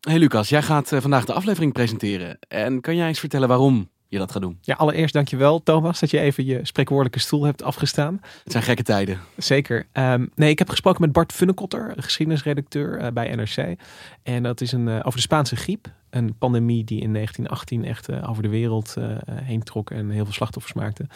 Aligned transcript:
Hey 0.00 0.18
Lucas, 0.18 0.48
jij 0.48 0.62
gaat 0.62 0.92
eh, 0.92 1.00
vandaag 1.00 1.24
de 1.24 1.32
aflevering 1.32 1.72
presenteren. 1.72 2.38
En 2.48 2.80
kan 2.80 2.96
jij 2.96 3.08
eens 3.08 3.20
vertellen 3.20 3.48
waarom 3.48 3.88
je 4.08 4.18
dat 4.18 4.32
gaat 4.32 4.42
doen? 4.42 4.58
Ja, 4.60 4.74
allereerst 4.74 5.14
dankjewel 5.14 5.62
Thomas 5.62 6.00
dat 6.00 6.10
je 6.10 6.20
even 6.20 6.44
je 6.44 6.60
spreekwoordelijke 6.62 7.18
stoel 7.18 7.44
hebt 7.44 7.62
afgestaan. 7.62 8.20
Het 8.42 8.52
zijn 8.52 8.64
gekke 8.64 8.82
tijden. 8.82 9.20
Zeker. 9.36 9.86
Ehm, 9.92 10.26
nee, 10.34 10.50
ik 10.50 10.58
heb 10.58 10.68
gesproken 10.68 11.00
met 11.00 11.12
Bart 11.12 11.32
Funnekotter, 11.32 11.92
geschiedenisredacteur 11.96 12.98
eh, 12.98 13.12
bij 13.12 13.34
NRC. 13.34 13.80
En 14.22 14.42
dat 14.42 14.60
is 14.60 14.72
een, 14.72 14.88
eh, 14.88 14.94
over 14.94 15.14
de 15.14 15.20
Spaanse 15.20 15.56
griep. 15.56 15.92
Een 16.10 16.38
pandemie 16.38 16.84
die 16.84 17.00
in 17.00 17.12
1918 17.12 17.84
echt 17.84 18.22
over 18.22 18.42
de 18.42 18.48
wereld 18.48 18.96
heen 19.30 19.62
trok 19.62 19.90
en 19.90 20.10
heel 20.10 20.24
veel 20.24 20.34
slachtoffers 20.34 20.74
maakte. 20.74 21.06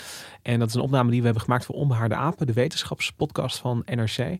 En 0.43 0.59
dat 0.59 0.69
is 0.69 0.75
een 0.75 0.81
opname 0.81 1.11
die 1.11 1.19
we 1.19 1.25
hebben 1.25 1.43
gemaakt 1.43 1.65
voor 1.65 1.75
Onbehaarde 1.75 2.15
Apen, 2.15 2.47
de 2.47 2.53
wetenschapspodcast 2.53 3.59
van 3.59 3.83
NRC. 3.84 4.39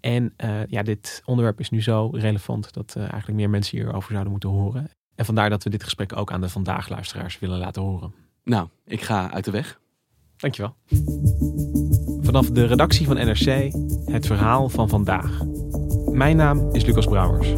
En 0.00 0.34
ja, 0.68 0.82
dit 0.82 1.22
onderwerp 1.24 1.60
is 1.60 1.70
nu 1.70 1.82
zo 1.82 2.08
relevant 2.12 2.72
dat 2.72 2.96
eigenlijk 2.96 3.38
meer 3.38 3.50
mensen 3.50 3.78
hierover 3.78 4.10
zouden 4.10 4.30
moeten 4.30 4.50
horen. 4.50 4.90
En 5.14 5.24
vandaar 5.24 5.50
dat 5.50 5.62
we 5.62 5.70
dit 5.70 5.84
gesprek 5.84 6.16
ook 6.16 6.32
aan 6.32 6.40
de 6.40 6.48
vandaag 6.48 6.88
luisteraars 6.88 7.38
willen 7.38 7.58
laten 7.58 7.82
horen. 7.82 8.14
Nou, 8.44 8.68
ik 8.84 9.02
ga 9.02 9.30
uit 9.30 9.44
de 9.44 9.50
weg. 9.50 9.80
Dankjewel. 10.36 10.74
Vanaf 12.20 12.50
de 12.50 12.64
redactie 12.66 13.06
van 13.06 13.16
NRC 13.16 13.72
het 14.04 14.26
verhaal 14.26 14.68
van 14.68 14.88
vandaag. 14.88 15.42
Mijn 16.10 16.36
naam 16.36 16.74
is 16.74 16.84
Lucas 16.84 17.06
Brouwers. 17.06 17.48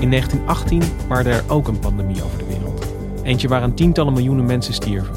In 0.00 0.10
1918 0.10 0.82
waarde 1.08 1.30
er 1.30 1.50
ook 1.50 1.68
een 1.68 1.78
pandemie 1.78 2.22
over 2.22 2.38
Eentje 3.22 3.48
waaraan 3.48 3.74
tientallen 3.74 4.12
miljoenen 4.12 4.46
mensen 4.46 4.74
stierven. 4.74 5.14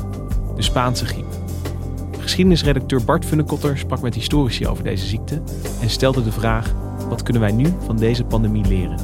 De 0.56 0.62
Spaanse 0.62 1.06
griep. 1.06 1.26
Geschiedenisredacteur 2.20 3.04
Bart 3.04 3.26
Funnekotter 3.26 3.78
sprak 3.78 4.02
met 4.02 4.16
historici 4.16 4.68
over 4.68 4.84
deze 4.84 5.06
ziekte 5.06 5.42
en 5.82 5.90
stelde 5.90 6.24
de 6.24 6.32
vraag: 6.32 6.74
wat 7.10 7.24
kunnen 7.24 7.42
wij 7.42 7.52
nu 7.52 7.74
van 7.86 7.98
deze 7.98 8.24
pandemie 8.24 8.68
leren? 8.68 8.98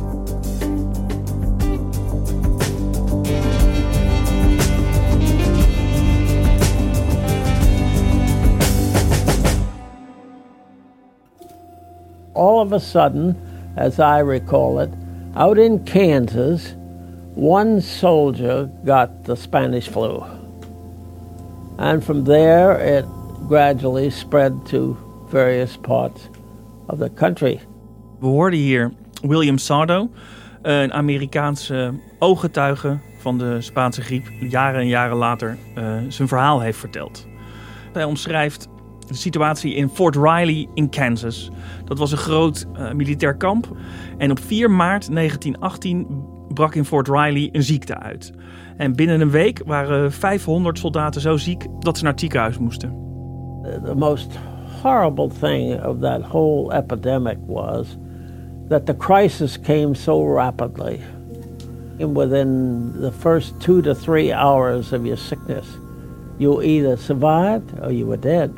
All 12.34 12.66
of 12.66 12.72
a 12.72 12.80
sudden, 12.80 13.38
as 13.76 13.98
I 13.98 14.24
recall 14.24 14.84
it, 14.84 14.90
out 15.34 15.58
in 15.58 15.84
Kansas, 15.84 16.76
one 17.36 17.82
soldier 17.82 18.70
got 18.86 19.24
the 19.26 19.36
Spanish 19.36 19.88
flu. 19.88 20.24
And 21.78 22.04
from 22.04 22.24
there, 22.24 22.98
it 22.98 23.06
gradually 23.48 24.10
spread 24.10 24.66
to 24.66 24.98
various 25.30 25.78
parts 25.78 26.30
of 26.88 27.00
the 27.00 27.10
country. 27.10 27.60
We 28.20 28.28
hoorden 28.28 28.60
hier 28.60 28.92
William 29.22 29.58
Sardo, 29.58 30.10
een 30.62 30.94
Amerikaanse 30.94 31.94
ooggetuige 32.20 32.98
van 33.18 33.38
de 33.38 33.62
Spaanse 33.62 34.02
griep, 34.02 34.26
jaren 34.40 34.80
en 34.80 34.88
jaren 34.88 35.18
later 35.18 35.58
uh, 35.78 35.98
zijn 36.08 36.28
verhaal 36.28 36.60
heeft 36.60 36.80
verteld. 36.80 37.26
Hij 37.94 38.04
omschrijft 38.04 38.68
de 39.08 39.16
situatie 39.16 39.74
in 39.74 39.90
Fort 39.90 40.16
Riley 40.16 40.68
in 40.74 40.90
Kansas. 40.90 41.50
Dat 41.86 41.98
was 41.98 42.12
een 42.12 42.18
groot 42.18 42.66
uh, 42.74 42.92
militair 42.92 43.36
kamp. 43.36 43.68
En 44.18 44.32
op 44.32 44.40
4 44.40 44.72
maart 44.72 45.16
1918 45.16 46.40
brak 46.54 46.76
in 46.76 46.86
Fort 46.86 47.08
Riley 47.08 47.50
een 47.52 47.64
ziekte 47.64 47.98
uit. 47.98 48.34
En 48.78 48.96
binnen 48.96 49.22
een 49.22 49.32
week 49.32 49.62
waren 49.66 50.12
500 50.12 50.80
soldaten 50.80 51.22
zo 51.22 51.38
ziek 51.38 51.66
dat 51.80 51.98
ze 51.98 52.04
naar 52.04 52.12
het 52.12 52.22
ziekenhuis 52.22 52.58
moesten. 52.58 52.96
The 53.84 53.96
most 53.96 54.40
horrible 54.82 55.30
thing 55.40 55.86
of 55.86 56.00
that 56.00 56.22
whole 56.22 56.74
epidemic 56.74 57.38
was 57.48 57.98
that 58.70 58.86
the 58.86 58.98
crisis 58.98 59.60
came 59.60 59.94
so 59.94 60.36
rapidly. 60.36 61.00
And 62.00 62.18
within 62.18 62.92
the 63.00 63.12
first 63.12 63.60
two 63.60 63.82
to 63.82 63.94
three 63.94 64.34
hours 64.34 64.94
of 64.94 65.04
your 65.04 65.18
sickness, 65.18 65.68
you 66.38 66.62
either 66.64 66.98
survived 66.98 67.74
or 67.82 67.92
you 67.92 68.06
were 68.06 68.20
dead. 68.20 68.50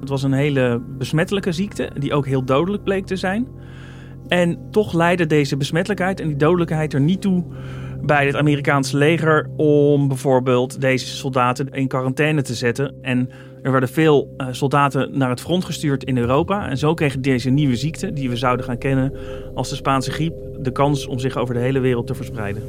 Het 0.00 0.08
was 0.08 0.22
een 0.22 0.32
hele 0.32 0.80
besmettelijke 0.98 1.52
ziekte, 1.52 1.90
die 1.98 2.14
ook 2.14 2.26
heel 2.26 2.44
dodelijk 2.44 2.82
bleek 2.82 3.06
te 3.06 3.16
zijn. 3.16 3.46
En 4.28 4.58
toch 4.70 4.92
leidde 4.92 5.26
deze 5.26 5.56
besmettelijkheid 5.56 6.20
en 6.20 6.28
die 6.28 6.36
dodelijkheid 6.36 6.94
er 6.94 7.00
niet 7.00 7.20
toe 7.20 7.44
bij 8.02 8.26
het 8.26 8.36
Amerikaanse 8.36 8.96
leger 8.96 9.50
om 9.56 10.08
bijvoorbeeld 10.08 10.80
deze 10.80 11.06
soldaten 11.06 11.68
in 11.68 11.88
quarantaine 11.88 12.42
te 12.42 12.54
zetten. 12.54 12.94
En 13.02 13.30
er 13.62 13.70
werden 13.70 13.88
veel 13.88 14.34
uh, 14.36 14.46
soldaten 14.50 15.18
naar 15.18 15.30
het 15.30 15.40
front 15.40 15.64
gestuurd 15.64 16.04
in 16.04 16.18
Europa. 16.18 16.68
En 16.68 16.78
zo 16.78 16.94
kreeg 16.94 17.18
deze 17.18 17.50
nieuwe 17.50 17.76
ziekte, 17.76 18.12
die 18.12 18.28
we 18.28 18.36
zouden 18.36 18.64
gaan 18.66 18.78
kennen 18.78 19.12
als 19.54 19.68
de 19.68 19.74
Spaanse 19.74 20.10
griep, 20.10 20.34
de 20.58 20.72
kans 20.72 21.06
om 21.06 21.18
zich 21.18 21.36
over 21.36 21.54
de 21.54 21.60
hele 21.60 21.80
wereld 21.80 22.06
te 22.06 22.14
verspreiden. 22.14 22.62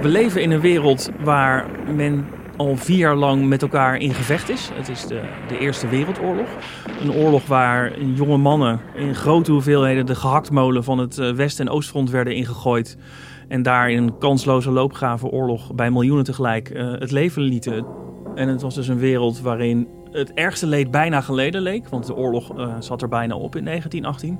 We 0.00 0.08
leven 0.08 0.42
in 0.42 0.50
een 0.50 0.60
wereld 0.60 1.10
waar 1.24 1.66
men 1.94 2.26
al 2.56 2.76
vier 2.76 2.96
jaar 2.96 3.16
lang 3.16 3.46
met 3.46 3.62
elkaar 3.62 3.96
in 3.96 4.14
gevecht 4.14 4.48
is. 4.48 4.70
Het 4.74 4.88
is 4.88 5.06
de, 5.06 5.20
de 5.48 5.58
Eerste 5.58 5.88
Wereldoorlog. 5.88 6.48
Een 7.00 7.12
oorlog 7.12 7.46
waar 7.46 8.00
jonge 8.00 8.36
mannen 8.36 8.80
in 8.94 9.14
grote 9.14 9.52
hoeveelheden 9.52 10.06
de 10.06 10.14
gehaktmolen 10.14 10.84
van 10.84 10.98
het 10.98 11.18
eh, 11.18 11.32
West- 11.32 11.60
en 11.60 11.68
Oostfront 11.68 12.10
werden 12.10 12.34
ingegooid. 12.34 12.98
En 13.48 13.62
daar 13.62 13.90
in 13.90 14.02
een 14.02 14.18
kansloze 14.18 14.70
loopgave 14.70 15.26
oorlog 15.26 15.74
bij 15.74 15.90
miljoenen 15.90 16.24
tegelijk 16.24 16.70
uh, 16.70 16.92
het 16.92 17.10
leven 17.10 17.42
lieten. 17.42 17.86
En 18.34 18.48
het 18.48 18.62
was 18.62 18.74
dus 18.74 18.88
een 18.88 18.98
wereld 18.98 19.40
waarin 19.40 19.88
het 20.10 20.32
ergste 20.32 20.66
leed 20.66 20.90
bijna 20.90 21.20
geleden 21.20 21.62
leek. 21.62 21.88
Want 21.88 22.06
de 22.06 22.14
oorlog 22.14 22.58
uh, 22.58 22.74
zat 22.78 23.02
er 23.02 23.08
bijna 23.08 23.34
op 23.34 23.56
in 23.56 23.64
1918. 23.64 24.38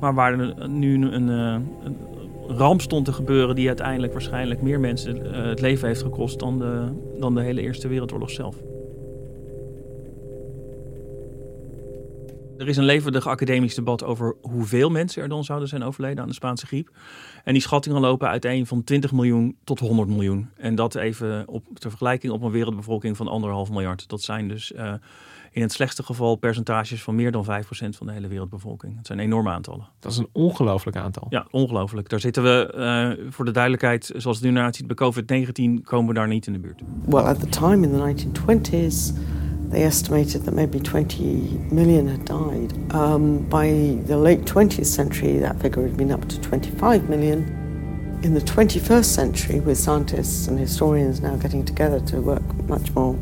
Maar 0.00 0.14
waar 0.14 0.54
nu 0.68 0.94
een, 0.94 1.28
een, 1.28 1.98
ramp 2.48 2.80
stond 2.80 3.04
te 3.04 3.12
gebeuren 3.12 3.54
die 3.54 3.66
uiteindelijk 3.66 4.12
waarschijnlijk 4.12 4.62
meer 4.62 4.80
mensen 4.80 5.16
uh, 5.16 5.44
het 5.44 5.60
leven 5.60 5.86
heeft 5.86 6.02
gekost 6.02 6.38
dan 6.38 6.58
de, 6.58 6.92
dan 7.18 7.34
de 7.34 7.42
hele 7.42 7.60
Eerste 7.60 7.88
Wereldoorlog 7.88 8.30
zelf. 8.30 8.56
Er 12.58 12.68
is 12.68 12.76
een 12.76 12.84
levendig 12.84 13.26
academisch 13.26 13.74
debat 13.74 14.04
over 14.04 14.36
hoeveel 14.40 14.90
mensen 14.90 15.22
er 15.22 15.28
dan 15.28 15.44
zouden 15.44 15.68
zijn 15.68 15.82
overleden 15.82 16.22
aan 16.22 16.28
de 16.28 16.34
Spaanse 16.34 16.66
griep. 16.66 16.90
En 17.44 17.52
die 17.52 17.62
schattingen 17.62 18.00
lopen 18.00 18.28
uiteen 18.28 18.66
van 18.66 18.84
20 18.84 19.12
miljoen 19.12 19.56
tot 19.64 19.78
100 19.78 20.08
miljoen. 20.08 20.50
En 20.56 20.74
dat 20.74 20.94
even 20.94 21.48
op, 21.48 21.64
ter 21.74 21.90
vergelijking 21.90 22.32
op 22.32 22.42
een 22.42 22.50
wereldbevolking 22.50 23.16
van 23.16 23.28
anderhalf 23.28 23.70
miljard. 23.70 24.08
Dat 24.08 24.22
zijn 24.22 24.48
dus 24.48 24.72
uh, 24.72 24.92
in 25.52 25.62
het 25.62 25.72
slechtste 25.72 26.02
geval 26.02 26.36
percentages 26.36 27.02
van 27.02 27.14
meer 27.14 27.32
dan 27.32 27.44
5% 27.44 27.48
van 27.96 28.06
de 28.06 28.12
hele 28.12 28.28
wereldbevolking. 28.28 28.96
Dat 28.96 29.06
zijn 29.06 29.18
enorme 29.18 29.50
aantallen. 29.50 29.88
Dat 29.98 30.12
is 30.12 30.18
een 30.18 30.28
ongelooflijk 30.32 30.96
aantal. 30.96 31.26
Ja, 31.30 31.46
ongelooflijk. 31.50 32.08
Daar 32.08 32.20
zitten 32.20 32.42
we, 32.42 32.74
uh, 33.18 33.26
voor 33.32 33.44
de 33.44 33.50
duidelijkheid, 33.50 34.12
zoals 34.16 34.36
het 34.36 34.46
nu 34.46 34.52
naar 34.52 34.74
ziet, 34.74 34.86
bij 34.86 34.96
COVID-19 34.96 35.82
komen 35.84 36.08
we 36.08 36.14
daar 36.14 36.28
niet 36.28 36.46
in 36.46 36.52
de 36.52 36.58
buurt. 36.58 36.82
Well, 37.04 37.22
at 37.22 37.40
the 37.40 37.48
time 37.48 37.86
in 37.86 37.92
the 37.92 37.98
1920s, 37.98 39.12
they 39.70 39.84
estimated 39.84 40.44
that 40.44 40.54
maybe 40.54 40.80
20 40.80 41.70
million 41.70 42.08
had 42.08 42.26
died. 42.26 42.72
Um, 42.94 43.48
by 43.48 43.98
the 44.06 44.16
late 44.16 44.44
20th 44.54 44.86
century, 44.86 45.40
that 45.40 45.54
figure 45.60 45.82
had 45.82 45.96
been 45.96 46.10
up 46.10 46.28
to 46.28 46.40
25 46.40 47.08
million. 47.08 47.56
In 48.22 48.34
the 48.34 48.40
21st 48.40 49.04
century, 49.04 49.60
with 49.60 49.78
scientists 49.78 50.48
and 50.48 50.58
historians 50.58 51.20
now 51.20 51.36
getting 51.36 51.64
together 51.64 52.00
to 52.00 52.20
work 52.20 52.42
much 52.66 52.92
more 52.94 53.16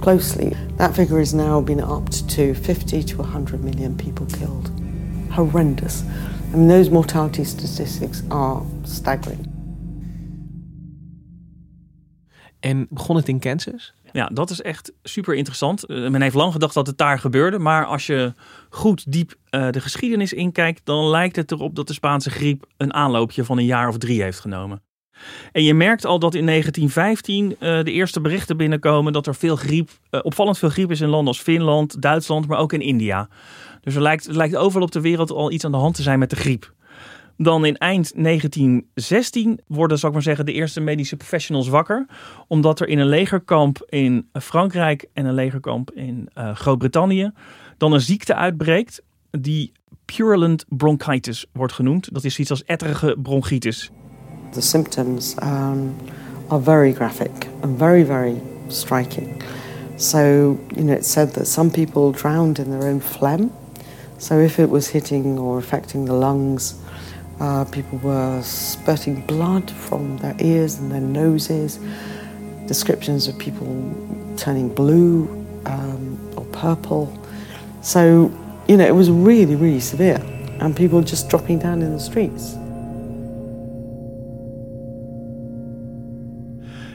closely, 0.00 0.56
that 0.76 0.94
figure 0.94 1.20
is 1.20 1.32
now 1.32 1.64
been 1.64 1.80
upped 1.80 2.28
to 2.28 2.54
50 2.54 3.04
to 3.04 3.16
100 3.16 3.62
million 3.62 3.94
people 3.94 4.26
killed. 4.38 4.70
Horrendous. 5.30 6.02
I 6.52 6.56
mean, 6.56 6.68
those 6.68 6.90
mortality 6.90 7.44
statistics 7.44 8.22
are 8.28 8.62
staggering. 8.82 9.48
En 12.60 12.86
begon 12.90 13.16
het 13.16 13.28
in 13.28 13.38
Kansas? 13.38 13.94
Ja, 14.12 14.26
dat 14.26 14.50
is 14.50 14.62
echt 14.62 14.92
super 15.02 15.34
interessant. 15.34 15.90
Uh, 15.90 16.08
men 16.08 16.22
heeft 16.22 16.34
lang 16.34 16.52
gedacht 16.52 16.74
dat 16.74 16.86
het 16.86 16.98
daar 16.98 17.18
gebeurde. 17.18 17.58
Maar 17.58 17.86
als 17.86 18.06
je 18.06 18.34
goed 18.68 19.12
diep 19.12 19.34
uh, 19.50 19.70
de 19.70 19.80
geschiedenis 19.80 20.32
inkijkt, 20.32 20.80
dan 20.84 21.08
lijkt 21.08 21.36
het 21.36 21.52
erop 21.52 21.74
dat 21.74 21.86
de 21.86 21.92
Spaanse 21.92 22.30
griep 22.30 22.66
een 22.76 22.94
aanloopje 22.94 23.44
van 23.44 23.58
een 23.58 23.64
jaar 23.64 23.88
of 23.88 23.98
drie 23.98 24.22
heeft 24.22 24.40
genomen. 24.40 24.82
En 25.52 25.62
je 25.62 25.74
merkt 25.74 26.04
al 26.04 26.18
dat 26.18 26.34
in 26.34 26.46
1915 26.46 27.50
uh, 27.50 27.84
de 27.84 27.92
eerste 27.92 28.20
berichten 28.20 28.56
binnenkomen 28.56 29.12
dat 29.12 29.26
er 29.26 29.34
veel 29.34 29.56
griep, 29.56 29.90
opvallend 30.10 30.58
veel 30.58 30.68
griep 30.68 30.90
is 30.90 31.00
in 31.00 31.08
landen 31.08 31.28
als 31.28 31.40
Finland, 31.40 32.02
Duitsland, 32.02 32.46
maar 32.46 32.58
ook 32.58 32.72
in 32.72 32.80
India. 32.80 33.28
Dus 33.80 33.94
er 33.94 34.02
lijkt, 34.02 34.26
er 34.26 34.36
lijkt 34.36 34.56
overal 34.56 34.82
op 34.82 34.92
de 34.92 35.00
wereld 35.00 35.30
al 35.30 35.52
iets 35.52 35.64
aan 35.64 35.70
de 35.70 35.76
hand 35.76 35.94
te 35.94 36.02
zijn 36.02 36.18
met 36.18 36.30
de 36.30 36.36
griep. 36.36 36.72
Dan 37.36 37.64
in 37.64 37.76
eind 37.76 38.12
1916 38.14 39.60
worden, 39.66 39.98
zal 39.98 40.08
ik 40.08 40.14
maar 40.14 40.24
zeggen, 40.24 40.46
de 40.46 40.52
eerste 40.52 40.80
medische 40.80 41.16
professionals 41.16 41.68
wakker. 41.68 42.06
Omdat 42.46 42.80
er 42.80 42.88
in 42.88 42.98
een 42.98 43.06
legerkamp 43.06 43.86
in 43.88 44.28
Frankrijk 44.32 45.08
en 45.12 45.24
een 45.24 45.34
legerkamp 45.34 45.90
in 45.90 46.28
uh, 46.38 46.54
Groot-Brittannië 46.54 47.30
dan 47.76 47.92
een 47.92 48.00
ziekte 48.00 48.34
uitbreekt 48.34 49.02
die 49.30 49.72
purulent 50.04 50.64
bronchitis 50.68 51.46
wordt 51.52 51.72
genoemd. 51.72 52.14
Dat 52.14 52.24
is 52.24 52.38
iets 52.38 52.50
als 52.50 52.64
etterige 52.64 53.16
bronchitis. 53.22 53.90
The 54.52 54.62
symptoms 54.62 55.36
um, 55.42 55.96
are 56.50 56.58
very 56.58 56.92
graphic 56.92 57.46
and 57.62 57.78
very, 57.78 58.02
very 58.02 58.40
striking. 58.68 59.42
So, 59.96 60.58
you 60.74 60.84
know, 60.84 60.94
it's 60.94 61.08
said 61.08 61.34
that 61.34 61.46
some 61.46 61.70
people 61.70 62.10
drowned 62.12 62.58
in 62.58 62.70
their 62.70 62.88
own 62.88 63.00
phlegm. 63.00 63.52
So 64.18 64.38
if 64.38 64.58
it 64.58 64.68
was 64.68 64.88
hitting 64.88 65.38
or 65.38 65.58
affecting 65.58 66.06
the 66.06 66.14
lungs, 66.14 66.80
uh, 67.38 67.64
people 67.66 67.98
were 67.98 68.42
spurting 68.42 69.26
blood 69.26 69.70
from 69.70 70.18
their 70.18 70.34
ears 70.40 70.78
and 70.78 70.90
their 70.90 71.00
noses. 71.00 71.78
Descriptions 72.66 73.28
of 73.28 73.38
people 73.38 73.66
turning 74.36 74.74
blue 74.74 75.28
um, 75.66 76.18
or 76.36 76.44
purple. 76.46 77.16
So, 77.82 78.32
you 78.68 78.76
know, 78.76 78.86
it 78.86 78.94
was 78.94 79.10
really, 79.10 79.54
really 79.54 79.80
severe. 79.80 80.20
And 80.60 80.76
people 80.76 81.00
just 81.02 81.28
dropping 81.30 81.58
down 81.60 81.82
in 81.82 81.92
the 81.92 82.00
streets. 82.00 82.56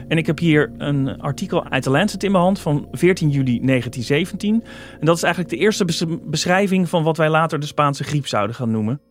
En 0.07 0.17
ik 0.17 0.25
heb 0.25 0.39
hier 0.39 0.71
een 0.77 1.21
artikel 1.21 1.69
uit 1.69 1.83
de 1.83 1.89
Lancet 1.89 2.23
in 2.23 2.31
mijn 2.31 2.43
hand 2.43 2.59
van 2.59 2.87
14 2.91 3.29
juli 3.29 3.59
1917. 3.65 4.63
En 4.99 5.05
dat 5.05 5.15
is 5.15 5.23
eigenlijk 5.23 5.53
de 5.53 5.59
eerste 5.59 5.85
beschrijving 6.23 6.89
van 6.89 7.03
wat 7.03 7.17
wij 7.17 7.29
later 7.29 7.59
de 7.59 7.65
Spaanse 7.65 8.03
griep 8.03 8.27
zouden 8.27 8.55
gaan 8.55 8.71
noemen. 8.71 9.01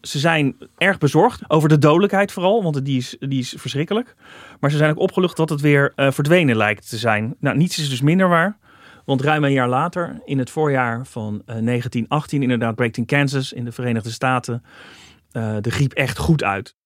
Ze 0.00 0.18
zijn 0.18 0.56
erg 0.76 0.98
bezorgd 0.98 1.50
over 1.50 1.68
de 1.68 1.78
dodelijkheid 1.78 2.32
vooral, 2.32 2.62
want 2.62 2.84
die 2.84 2.96
is, 2.96 3.16
die 3.18 3.38
is 3.38 3.54
verschrikkelijk. 3.56 4.14
Maar 4.60 4.70
ze 4.70 4.76
zijn 4.76 4.90
ook 4.90 4.98
opgelucht 4.98 5.36
dat 5.36 5.50
het 5.50 5.60
weer 5.60 5.92
uh, 5.96 6.10
verdwenen 6.10 6.56
lijkt 6.56 6.88
te 6.88 6.96
zijn. 6.96 7.36
Nou, 7.40 7.56
niets 7.56 7.78
is 7.78 7.90
dus 7.90 8.00
minder 8.00 8.28
waar. 8.28 8.58
Want 9.04 9.20
ruim 9.22 9.44
een 9.44 9.52
jaar 9.52 9.68
later, 9.68 10.20
in 10.24 10.38
het 10.38 10.50
voorjaar 10.50 11.06
van 11.06 11.34
uh, 11.34 11.40
1918, 11.46 12.42
inderdaad 12.42 12.74
breekt 12.74 12.96
in 12.96 13.06
Kansas 13.06 13.52
in 13.52 13.64
de 13.64 13.72
Verenigde 13.72 14.10
Staten 14.10 14.62
uh, 15.32 15.56
de 15.60 15.70
griep 15.70 15.92
echt 15.92 16.18
goed 16.18 16.44
uit. 16.44 16.76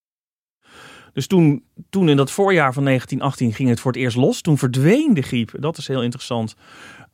Dus 1.14 1.26
toen, 1.26 1.64
toen 1.90 2.08
in 2.08 2.16
dat 2.16 2.31
voorjaar 2.31 2.72
van 2.72 2.84
1918 2.84 3.52
ging 3.52 3.69
het 3.69 3.81
voor 3.81 3.93
het 3.93 4.00
eerst 4.00 4.16
los. 4.16 4.40
Toen 4.40 4.58
verdween 4.58 5.14
de 5.14 5.22
griep, 5.22 5.50
dat 5.58 5.76
is 5.76 5.88
heel 5.88 6.02
interessant, 6.02 6.55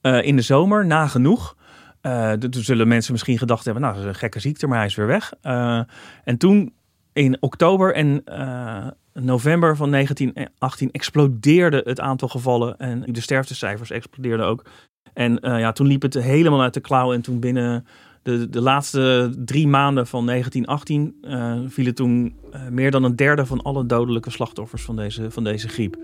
uh, 0.03 0.23
in 0.23 0.37
de 0.37 0.43
zomer, 0.43 0.87
nagenoeg. 0.87 1.57
Uh, 2.03 2.33
toen 2.33 2.63
zullen 2.63 2.89
mensen 2.89 3.13
misschien 3.13 3.39
gedacht 3.39 3.65
hebben, 3.65 3.83
nou, 3.83 3.95
dat 3.95 4.05
is 4.05 4.09
een 4.09 4.15
gekke 4.15 4.41
ziekte, 4.41 4.67
maar 4.67 4.77
hij 4.77 4.87
is 4.87 4.95
weer 4.95 5.07
weg. 5.07 5.33
Uh, 5.43 5.81
en 6.25 6.37
toen 6.39 6.73
in 7.13 7.37
oktober 7.41 7.95
en 7.95 8.25
november 9.13 9.77
van 9.77 9.91
1918 9.91 10.91
explodeerde 10.91 11.83
het 11.85 12.01
aantal 12.01 12.29
gevallen 12.29 12.79
en 12.79 13.05
de 13.07 13.21
sterftecijfers 13.21 13.91
explodeerden 13.91 14.47
ook. 14.47 14.65
En 15.13 15.39
ja, 15.43 15.73
toen 15.73 15.87
liep 15.87 16.03
het 16.03 16.15
helemaal 16.15 16.63
uit 16.63 16.75
de 16.75 16.81
klauw 16.81 17.13
en 17.13 17.21
toen 17.21 17.41
binnen 17.41 17.87
de, 18.23 18.49
de 18.49 18.61
laatste 18.61 19.35
drie 19.45 19.69
maanden 19.69 20.07
van 20.07 20.27
1918 20.27 21.17
uh, 21.23 21.59
vielen 21.67 21.95
toen 21.95 22.35
uh, 22.55 22.69
meer 22.69 22.91
dan 22.91 23.05
een 23.05 23.17
derde 23.17 23.47
van 23.47 23.63
alle 23.63 23.87
dodelijke 23.87 24.31
slachtoffers 24.31 24.83
van 24.83 24.97
deze, 24.97 25.31
van 25.31 25.45
deze 25.45 25.69
griep. 25.69 25.97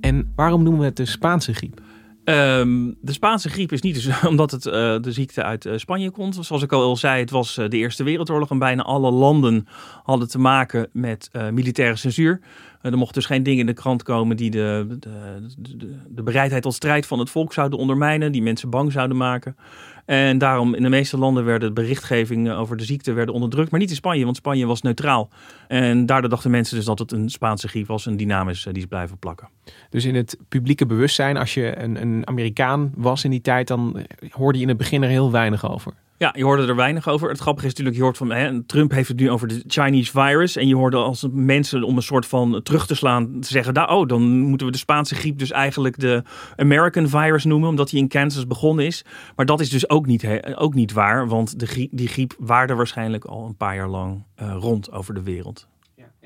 En 0.00 0.32
waarom 0.36 0.62
noemen 0.62 0.80
we 0.80 0.86
het 0.86 0.96
de 0.96 1.06
Spaanse 1.06 1.54
griep? 1.54 1.80
Um, 2.24 2.96
de 3.00 3.12
Spaanse 3.12 3.48
griep 3.48 3.72
is 3.72 3.80
niet 3.80 3.94
dus 3.94 4.22
omdat 4.28 4.50
het 4.50 4.66
uh, 4.66 4.72
de 5.00 5.12
ziekte 5.12 5.42
uit 5.42 5.64
uh, 5.64 5.72
Spanje 5.76 6.10
komt. 6.10 6.38
Zoals 6.40 6.62
ik 6.62 6.72
al 6.72 6.96
zei, 6.96 7.20
het 7.20 7.30
was 7.30 7.58
uh, 7.58 7.68
de 7.68 7.76
Eerste 7.76 8.04
Wereldoorlog 8.04 8.50
en 8.50 8.58
bijna 8.58 8.82
alle 8.82 9.10
landen 9.10 9.66
hadden 10.02 10.28
te 10.28 10.38
maken 10.38 10.88
met 10.92 11.30
militaire 11.50 11.96
censuur. 11.96 12.40
er 12.80 12.96
mochten 12.96 13.14
dus 13.14 13.26
geen 13.26 13.42
dingen 13.42 13.60
in 13.60 13.66
de 13.66 13.72
krant 13.72 14.02
komen 14.02 14.36
die 14.36 14.50
de, 14.50 14.86
de, 15.00 15.08
de, 15.56 15.96
de, 16.08 16.22
bereidheid 16.22 16.62
tot 16.62 16.74
strijd 16.74 17.06
van 17.06 17.18
het 17.18 17.30
volk 17.30 17.52
zouden 17.52 17.78
ondermijnen, 17.78 18.32
die 18.32 18.42
mensen 18.42 18.70
bang 18.70 18.92
zouden 18.92 19.16
maken. 19.16 19.56
En 20.04 20.38
daarom 20.38 20.74
in 20.74 20.82
de 20.82 20.88
meeste 20.88 21.18
landen 21.18 21.44
werden 21.44 21.68
de 21.68 21.80
berichtgeving 21.80 22.50
over 22.50 22.76
de 22.76 22.84
ziekte 22.84 23.12
werden 23.12 23.34
onderdrukt. 23.34 23.70
Maar 23.70 23.80
niet 23.80 23.90
in 23.90 23.96
Spanje, 23.96 24.24
want 24.24 24.36
Spanje 24.36 24.66
was 24.66 24.82
neutraal. 24.82 25.28
En 25.68 26.06
daardoor 26.06 26.30
dachten 26.30 26.50
mensen 26.50 26.76
dus 26.76 26.84
dat 26.84 26.98
het 26.98 27.12
een 27.12 27.30
Spaanse 27.30 27.68
griep 27.68 27.86
was. 27.86 28.06
En 28.06 28.16
die 28.16 28.26
naam 28.26 28.48
is, 28.48 28.62
die 28.62 28.82
is 28.82 28.86
blijven 28.86 29.18
plakken. 29.18 29.48
Dus 29.90 30.04
in 30.04 30.14
het 30.14 30.36
publieke 30.48 30.86
bewustzijn, 30.86 31.36
als 31.36 31.54
je 31.54 31.78
een, 31.78 32.02
een 32.02 32.26
Amerikaan 32.26 32.92
was 32.96 33.24
in 33.24 33.30
die 33.30 33.40
tijd, 33.40 33.68
dan 33.68 34.06
hoorde 34.30 34.58
je 34.58 34.62
in 34.62 34.70
het 34.70 34.78
begin 34.78 35.02
er 35.02 35.08
heel 35.08 35.30
weinig 35.30 35.70
over. 35.70 35.92
Ja, 36.18 36.32
je 36.36 36.44
hoorde 36.44 36.66
er 36.66 36.76
weinig 36.76 37.08
over. 37.08 37.28
Het 37.28 37.38
grappige 37.38 37.66
is 37.66 37.72
natuurlijk, 37.72 37.96
je 37.96 38.02
hoort 38.02 38.16
van 38.16 38.30
hè, 38.30 38.62
Trump 38.62 38.90
heeft 38.90 39.08
het 39.08 39.16
nu 39.16 39.30
over 39.30 39.48
de 39.48 39.64
Chinese 39.66 40.10
virus. 40.10 40.56
En 40.56 40.68
je 40.68 40.76
hoorde 40.76 40.96
als 40.96 41.26
mensen 41.32 41.82
om 41.82 41.96
een 41.96 42.02
soort 42.02 42.26
van 42.26 42.62
terug 42.62 42.86
te 42.86 42.94
slaan 42.94 43.40
te 43.40 43.48
zeggen, 43.48 43.74
nou, 43.74 43.90
oh, 43.90 44.06
dan 44.06 44.22
moeten 44.22 44.66
we 44.66 44.72
de 44.72 44.78
Spaanse 44.78 45.14
griep 45.14 45.38
dus 45.38 45.50
eigenlijk 45.50 45.98
de 45.98 46.22
American 46.56 47.08
virus 47.08 47.44
noemen, 47.44 47.68
omdat 47.68 47.90
hij 47.90 48.00
in 48.00 48.08
Kansas 48.08 48.46
begonnen 48.46 48.86
is. 48.86 49.04
Maar 49.36 49.46
dat 49.46 49.60
is 49.60 49.70
dus 49.70 49.88
ook 49.88 50.06
niet, 50.06 50.22
hè, 50.22 50.60
ook 50.60 50.74
niet 50.74 50.92
waar, 50.92 51.28
want 51.28 51.58
de 51.58 51.66
griep, 51.66 51.90
die 51.92 52.08
griep 52.08 52.34
waarde 52.38 52.74
waarschijnlijk 52.74 53.24
al 53.24 53.46
een 53.46 53.56
paar 53.56 53.74
jaar 53.74 53.88
lang 53.88 54.22
uh, 54.42 54.56
rond 54.58 54.92
over 54.92 55.14
de 55.14 55.22
wereld. 55.22 55.66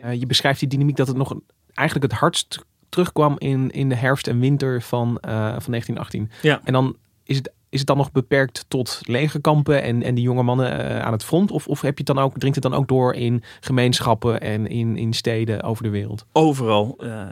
Uh, 0.05 0.15
je 0.15 0.27
beschrijft 0.27 0.61
die 0.61 0.69
dynamiek 0.69 0.97
dat 0.97 1.07
het 1.07 1.17
nog 1.17 1.35
eigenlijk 1.75 2.13
het 2.13 2.21
hardst 2.21 2.65
terugkwam 2.89 3.35
in, 3.39 3.71
in 3.71 3.89
de 3.89 3.95
herfst 3.95 4.27
en 4.27 4.39
winter 4.39 4.83
van, 4.83 5.09
uh, 5.09 5.31
van 5.41 5.71
1918. 5.71 6.31
Ja. 6.43 6.61
En 6.65 6.73
dan 6.73 6.97
is 7.25 7.37
het 7.37 7.53
is 7.71 7.79
het 7.79 7.89
dan 7.89 7.97
nog 7.97 8.13
beperkt 8.13 8.65
tot 8.69 9.01
legerkampen 9.03 9.83
en, 9.83 10.03
en 10.03 10.15
die 10.15 10.25
jonge 10.25 10.43
mannen 10.43 10.81
uh, 10.81 11.01
aan 11.01 11.13
het 11.13 11.25
front? 11.25 11.51
Of, 11.51 11.67
of 11.67 11.81
heb 11.81 11.99
je 11.99 12.05
het 12.05 12.17
dan 12.17 12.25
ook, 12.25 12.39
dringt 12.39 12.63
het 12.63 12.71
dan 12.71 12.81
ook 12.81 12.89
door 12.89 13.15
in 13.15 13.43
gemeenschappen 13.61 14.41
en 14.41 14.67
in, 14.67 14.97
in 14.97 15.13
steden 15.13 15.63
over 15.63 15.83
de 15.83 15.89
wereld? 15.89 16.27
Overal. 16.33 16.99
Uh, 17.01 17.27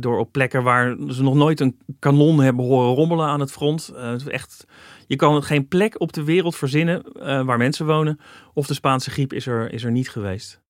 door 0.00 0.18
op 0.18 0.32
plekken 0.32 0.62
waar 0.62 0.96
ze 1.08 1.22
nog 1.22 1.34
nooit 1.34 1.60
een 1.60 1.78
kanon 1.98 2.40
hebben 2.40 2.64
horen 2.64 2.94
rommelen 2.94 3.26
aan 3.26 3.40
het 3.40 3.52
front. 3.52 3.92
Uh, 3.94 4.26
echt, 4.26 4.66
je 5.06 5.16
kan 5.16 5.42
geen 5.42 5.68
plek 5.68 6.00
op 6.00 6.12
de 6.12 6.24
wereld 6.24 6.56
verzinnen 6.56 7.02
waar 7.46 7.58
mensen 7.58 7.86
wonen. 7.86 8.20
Of 8.54 8.66
de 8.66 8.74
Spaanse 8.74 9.10
griep 9.10 9.32
is 9.32 9.46
er, 9.46 9.72
is 9.72 9.84
er 9.84 9.90
niet 9.90 10.10
geweest. 10.10 10.60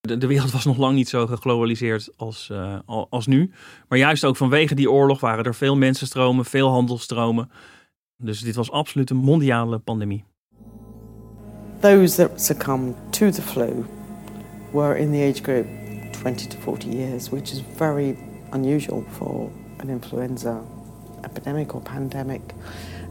De, 0.00 0.18
de 0.18 0.26
wereld 0.26 0.50
was 0.50 0.64
nog 0.64 0.76
lang 0.76 0.94
niet 0.94 1.08
zo 1.08 1.26
geglobaliseerd 1.26 2.10
als, 2.16 2.50
als 2.86 3.26
nu. 3.26 3.52
Maar 3.88 3.98
juist 3.98 4.24
ook 4.24 4.36
vanwege 4.36 4.74
die 4.74 4.90
oorlog 4.90 5.20
waren 5.20 5.44
er 5.44 5.54
veel 5.54 5.76
mensenstromen, 5.76 6.44
veel 6.44 6.68
handelstromen. 6.68 7.50
Dus 8.22 8.40
dit 8.40 8.54
was 8.54 8.70
absoluut 8.70 9.10
een 9.10 9.16
mondiale 9.16 9.78
pandemie. 9.78 10.24
Those 11.80 12.16
that 12.16 12.42
succumbed 12.42 12.94
to 13.10 13.30
the 13.30 13.42
flu 13.42 13.84
were 14.70 14.98
in 14.98 15.10
the 15.10 15.18
age 15.18 15.42
group 15.42 15.66
20 16.10 16.46
to 16.46 16.56
40 16.58 16.88
years, 16.88 17.28
which 17.28 17.52
is 17.52 17.62
very 17.76 18.16
unusual 18.50 19.04
for 19.10 19.50
an 19.76 19.88
influenza 19.88 20.60
epidemic 21.22 21.74
or 21.74 21.80
pandemic. 21.80 22.40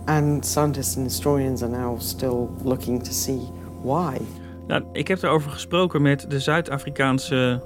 And 0.06 0.46
scientists 0.46 0.96
and 0.96 1.06
historians 1.06 1.62
are 1.62 1.78
now 1.78 1.98
still 2.00 2.50
looking 2.64 3.04
to 3.04 3.12
see 3.12 3.40
why. 3.84 4.18
Nou, 4.68 4.84
ik 4.94 5.08
heb 5.08 5.24
erover 5.24 5.52
gesproken 5.52 6.02
met 6.02 6.26
de 6.30 6.40
Zuid-Afrikaanse 6.40 7.62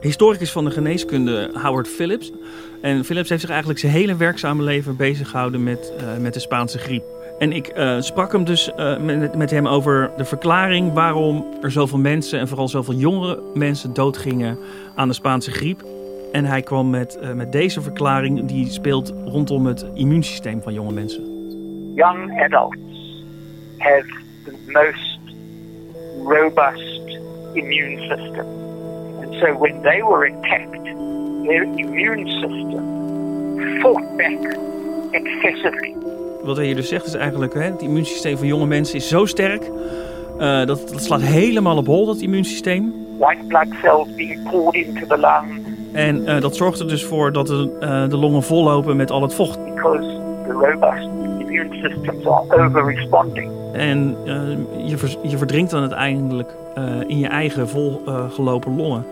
historicus 0.00 0.52
van 0.52 0.64
de 0.64 0.70
geneeskunde 0.70 1.50
Howard 1.62 1.88
Phillips. 1.88 2.32
En 2.80 3.04
Phillips 3.04 3.28
heeft 3.28 3.40
zich 3.40 3.50
eigenlijk 3.50 3.80
zijn 3.80 3.92
hele 3.92 4.16
werkzame 4.16 4.62
leven 4.62 4.96
bezig 4.96 5.28
gehouden 5.28 5.62
met, 5.62 5.92
uh, 6.00 6.16
met 6.22 6.34
de 6.34 6.40
Spaanse 6.40 6.78
griep. 6.78 7.04
En 7.38 7.52
ik 7.52 7.78
uh, 7.78 8.00
sprak 8.00 8.32
hem 8.32 8.44
dus 8.44 8.70
uh, 8.78 8.98
met, 8.98 9.34
met 9.34 9.50
hem 9.50 9.66
over 9.66 10.10
de 10.16 10.24
verklaring 10.24 10.92
waarom 10.92 11.46
er 11.62 11.70
zoveel 11.70 11.98
mensen 11.98 12.38
en 12.38 12.48
vooral 12.48 12.68
zoveel 12.68 12.94
jongere 12.94 13.40
mensen 13.54 13.94
doodgingen 13.94 14.58
aan 14.94 15.08
de 15.08 15.14
Spaanse 15.14 15.50
griep. 15.50 15.84
En 16.32 16.44
hij 16.44 16.62
kwam 16.62 16.90
met, 16.90 17.18
met 17.34 17.52
deze 17.52 17.80
verklaring 17.80 18.46
die 18.46 18.66
speelt 18.70 19.14
rondom 19.24 19.66
het 19.66 19.86
immuunsysteem 19.94 20.62
van 20.62 20.72
jonge 20.72 20.92
mensen. 20.92 21.22
Young 21.94 22.40
adults 22.40 22.78
have 23.78 24.06
the 24.44 24.52
most 24.66 25.18
robust 26.24 27.18
immune 27.52 27.98
system. 27.98 28.46
And 29.22 29.34
so 29.34 29.58
when 29.58 29.82
they 29.82 30.02
were 30.02 30.26
attacked 30.26 30.78
their 31.48 31.62
immune 31.62 32.28
system 32.28 32.82
fought 33.80 34.16
back 34.16 34.56
excessively. 35.10 35.94
Wat 36.42 36.56
hij 36.56 36.66
hier 36.66 36.74
dus 36.74 36.88
zegt 36.88 37.06
is 37.06 37.14
eigenlijk, 37.14 37.54
hè, 37.54 37.62
het 37.62 37.82
immuunsysteem 37.82 38.36
van 38.36 38.46
jonge 38.46 38.66
mensen 38.66 38.96
is 38.96 39.08
zo 39.08 39.24
sterk. 39.26 39.70
Uh, 40.40 40.64
dat, 40.66 40.88
dat 40.88 41.02
slaat 41.02 41.20
helemaal 41.20 41.76
op 41.76 41.86
hol, 41.86 42.06
dat 42.06 42.20
immuunsysteem. 42.20 42.94
White 43.18 43.44
blood 43.46 43.66
cells 43.82 44.14
being 44.14 44.50
poured 44.50 44.74
into 44.74 45.06
the 45.06 45.18
lung. 45.18 45.66
En 45.92 46.22
uh, 46.22 46.40
dat 46.40 46.56
zorgt 46.56 46.80
er 46.80 46.88
dus 46.88 47.04
voor 47.04 47.32
dat 47.32 47.46
de, 47.46 47.78
uh, 47.80 48.08
de 48.08 48.16
longen 48.16 48.42
vollopen 48.42 48.96
met 48.96 49.10
al 49.10 49.22
het 49.22 49.34
vocht. 49.34 49.74
Because 49.74 50.20
the 50.46 50.52
robust 50.52 51.08
immune 51.38 51.74
systems 51.74 52.26
are 52.26 52.64
over-responding. 52.64 53.50
En 53.72 54.16
je, 54.86 55.16
je 55.22 55.38
verdrinkt 55.38 55.70
dan 55.70 55.80
uiteindelijk 55.80 56.54
in 57.06 57.18
je 57.18 57.26
eigen 57.26 57.68
volgelopen 57.68 58.76
longen. 58.76 59.04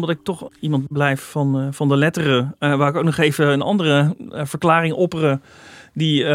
Omdat 0.00 0.16
ik 0.16 0.24
toch 0.24 0.48
iemand 0.60 0.92
blijf 0.92 1.30
van, 1.30 1.60
uh, 1.60 1.68
van 1.70 1.88
de 1.88 1.96
letteren, 1.96 2.56
uh, 2.60 2.76
waar 2.76 2.88
ik 2.88 2.96
ook 2.96 3.04
nog 3.04 3.16
even 3.16 3.48
een 3.48 3.62
andere 3.62 4.14
uh, 4.18 4.44
verklaring 4.44 4.94
opperen. 4.94 5.42
Die 5.94 6.26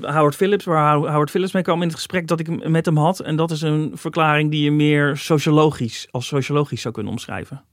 Howard 0.00 0.36
Phillips, 0.36 0.64
waar 0.64 0.94
Howard 0.94 1.30
Phillips 1.30 1.52
mee 1.52 1.62
kwam 1.62 1.80
in 1.80 1.86
het 1.86 1.94
gesprek 1.94 2.26
dat 2.26 2.40
ik 2.40 2.68
met 2.68 2.86
hem 2.86 2.96
had. 2.96 3.20
En 3.20 3.36
dat 3.36 3.50
is 3.50 3.62
een 3.62 3.92
verklaring 3.94 4.50
die 4.50 4.64
je 4.64 4.70
meer 4.70 5.16
sociologisch, 5.16 6.08
als 6.10 6.26
sociologisch 6.26 6.80
zou 6.80 6.94
kunnen 6.94 7.12
omschrijven. 7.12 7.64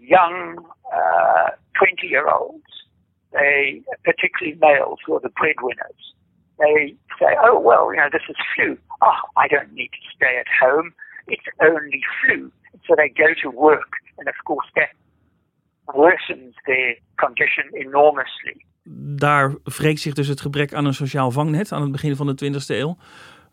young 0.00 0.66
20-year-olds, 1.78 2.86
they, 3.32 3.82
particularly 4.04 4.58
males 4.60 4.98
who 5.04 5.14
are 5.14 5.20
the 5.20 5.32
breadwinners, 5.40 6.14
they 6.58 6.94
say, 7.18 7.36
oh, 7.42 7.58
well, 7.58 7.90
you 7.92 7.96
know, 7.96 8.08
this 8.10 8.22
is 8.28 8.36
flu. 8.54 8.78
Oh, 9.02 9.20
I 9.36 9.48
don't 9.48 9.72
need 9.72 9.90
to 9.92 10.02
stay 10.14 10.38
at 10.38 10.46
home. 10.60 10.92
It's 11.26 11.44
only 11.60 12.02
flu. 12.20 12.50
So 12.88 12.94
they 12.94 13.10
go 13.12 13.34
to 13.42 13.50
work, 13.50 14.00
and 14.16 14.28
of 14.28 14.36
course 14.44 14.70
that 14.74 14.90
worsens 15.86 16.54
their 16.64 16.98
condition 17.14 17.68
enormously. 17.72 18.64
Daar 19.16 19.54
wreekt 19.64 20.00
zich 20.00 20.14
dus 20.14 20.28
het 20.28 20.40
gebrek 20.40 20.72
aan 20.72 20.84
een 20.84 20.94
sociaal 20.94 21.30
vangnet 21.30 21.72
aan 21.72 21.82
het 21.82 21.92
begin 21.92 22.16
van 22.16 22.26
de 22.26 22.52
20e 22.52 22.66
eeuw. 22.66 22.96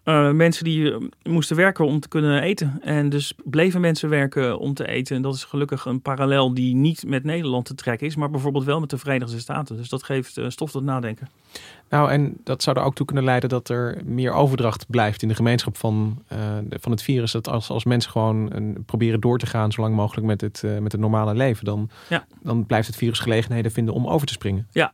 Uh, 0.05 0.31
mensen 0.31 0.63
die 0.63 0.79
uh, 0.79 0.97
moesten 1.23 1.55
werken 1.55 1.85
om 1.85 1.99
te 1.99 2.07
kunnen 2.07 2.41
eten. 2.41 2.79
En 2.81 3.09
dus 3.09 3.33
bleven 3.43 3.81
mensen 3.81 4.09
werken 4.09 4.59
om 4.59 4.73
te 4.73 4.87
eten. 4.87 5.15
En 5.15 5.21
dat 5.21 5.35
is 5.35 5.43
gelukkig 5.43 5.85
een 5.85 6.01
parallel 6.01 6.53
die 6.53 6.75
niet 6.75 7.03
met 7.07 7.23
Nederland 7.23 7.65
te 7.65 7.75
trekken 7.75 8.07
is, 8.07 8.15
maar 8.15 8.29
bijvoorbeeld 8.29 8.63
wel 8.63 8.79
met 8.79 8.89
de 8.89 8.97
Verenigde 8.97 9.39
Staten. 9.39 9.77
Dus 9.77 9.89
dat 9.89 10.03
geeft 10.03 10.37
uh, 10.37 10.49
stof 10.49 10.71
tot 10.71 10.83
nadenken. 10.83 11.29
Nou, 11.89 12.11
en 12.11 12.37
dat 12.43 12.63
zou 12.63 12.77
er 12.77 12.83
ook 12.83 12.95
toe 12.95 13.05
kunnen 13.05 13.23
leiden 13.23 13.49
dat 13.49 13.69
er 13.69 14.01
meer 14.03 14.31
overdracht 14.31 14.85
blijft 14.89 15.21
in 15.21 15.27
de 15.27 15.35
gemeenschap 15.35 15.77
van, 15.77 16.23
van 16.69 16.91
het 16.91 17.01
virus. 17.01 17.31
Dat 17.31 17.47
als, 17.49 17.69
als 17.69 17.83
mensen 17.83 18.11
gewoon 18.11 18.75
proberen 18.85 19.19
door 19.19 19.37
te 19.39 19.45
gaan 19.45 19.71
zo 19.71 19.81
lang 19.81 19.95
mogelijk 19.95 20.27
met 20.27 20.41
het, 20.41 20.63
met 20.81 20.91
het 20.91 21.01
normale 21.01 21.33
leven, 21.33 21.65
dan, 21.65 21.89
ja. 22.09 22.25
dan 22.41 22.65
blijft 22.65 22.87
het 22.87 22.95
virus 22.95 23.19
gelegenheden 23.19 23.71
vinden 23.71 23.93
om 23.93 24.07
over 24.07 24.27
te 24.27 24.33
springen. 24.33 24.67
Ja, 24.71 24.93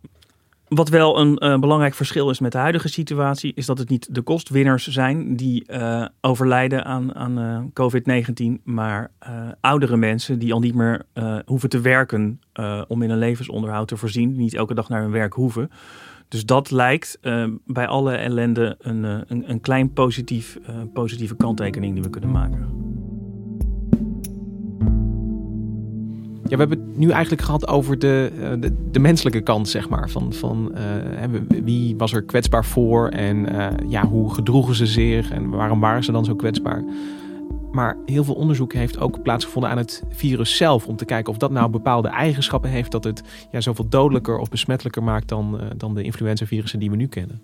wat 0.76 0.90
wel 0.90 1.20
een 1.20 1.44
uh, 1.44 1.60
belangrijk 1.60 1.94
verschil 1.94 2.30
is 2.30 2.40
met 2.40 2.52
de 2.52 2.58
huidige 2.58 2.88
situatie, 2.88 3.52
is 3.56 3.66
dat 3.66 3.78
het 3.78 3.90
niet 3.90 4.16
de 4.16 4.22
kostwinners 4.22 4.88
zijn 4.88 5.36
die 5.36 5.64
uh, 5.68 6.06
overlijden 6.22 6.86
aan, 6.86 7.16
aan 7.16 7.40
uh, 7.40 7.60
COVID-19, 7.74 8.64
maar 8.64 9.12
oudere 9.62 9.98
mensen 9.98 10.40
die 10.40 10.54
al 10.54 10.60
niet 10.60 10.76
meer 10.76 11.06
hoeven 11.46 11.70
te 11.70 11.80
werken 11.80 12.40
om 12.88 13.02
in 13.02 13.10
een 13.10 13.18
levensonderhoud 13.18 13.88
te 13.88 13.98
voorzien, 13.98 14.30
die 14.30 14.38
niet 14.38 14.54
elke 14.54 14.74
dag 14.74 14.90
naar 14.90 15.02
hun 15.02 15.12
werk 15.12 15.34
hoeven. 15.34 15.72
Dus 16.28 16.46
dat 16.46 16.72
lijkt 16.72 17.20
bij 17.66 17.88
alle 17.88 18.16
ellende 18.16 18.76
een, 18.80 19.04
een, 19.04 19.50
een 19.50 19.62
klein 19.62 19.94
positief, 19.94 20.58
positieve 20.94 21.36
kanttekening 21.36 21.94
die 21.94 22.04
we 22.04 22.10
kunnen 22.10 22.32
maken. 22.32 22.81
Ja, 26.52 26.58
we 26.58 26.64
hebben 26.64 26.88
het 26.88 26.98
nu 26.98 27.10
eigenlijk 27.10 27.42
gehad 27.42 27.68
over 27.68 28.00
de, 28.00 28.32
eh, 28.42 28.52
de, 28.60 28.90
de 28.92 29.00
menselijke 29.00 29.42
kant, 29.42 29.70
zeg 29.70 29.90
maar. 29.90 30.10
Van, 30.10 30.34
van 30.34 30.72
uh, 30.76 31.40
wie 31.64 31.96
was 31.98 32.14
er 32.14 32.24
kwetsbaar 32.24 32.66
voor 32.66 33.10
en 33.10 33.54
uh, 33.56 33.68
ja, 33.88 34.08
hoe 34.08 34.34
gedroegen 34.34 34.76
ze 34.76 34.86
zich 34.86 35.32
en 35.32 35.50
waarom 35.50 35.80
waren 35.80 36.04
ze 36.04 36.12
dan 36.12 36.26
zo 36.26 36.36
kwetsbaar? 36.36 36.84
Maar 37.72 37.98
heel 38.06 38.24
veel 38.24 38.34
onderzoek 38.34 38.74
heeft 38.74 39.00
ook 39.00 39.22
plaatsgevonden 39.22 39.72
aan 39.72 39.78
het 39.78 40.04
virus 40.10 40.58
zelf. 40.58 40.88
Om 40.88 40.96
te 40.96 41.06
kijken 41.06 41.32
of 41.34 41.40
dat 41.40 41.52
nou 41.52 41.70
bepaalde 41.70 42.08
eigenschappen 42.08 42.70
heeft 42.70 42.92
dat 42.92 43.04
het 43.04 43.24
ja, 43.52 43.62
zoveel 43.62 43.90
dodelijker 43.90 44.38
of 44.38 44.50
besmettelijker 44.50 45.04
maakt 45.04 45.28
dan, 45.28 45.60
dan 45.78 45.96
de 45.96 46.04
influenzavirussen 46.04 46.80
die 46.80 46.90
we 46.90 46.96
nu 46.96 47.08
kennen. 47.08 47.42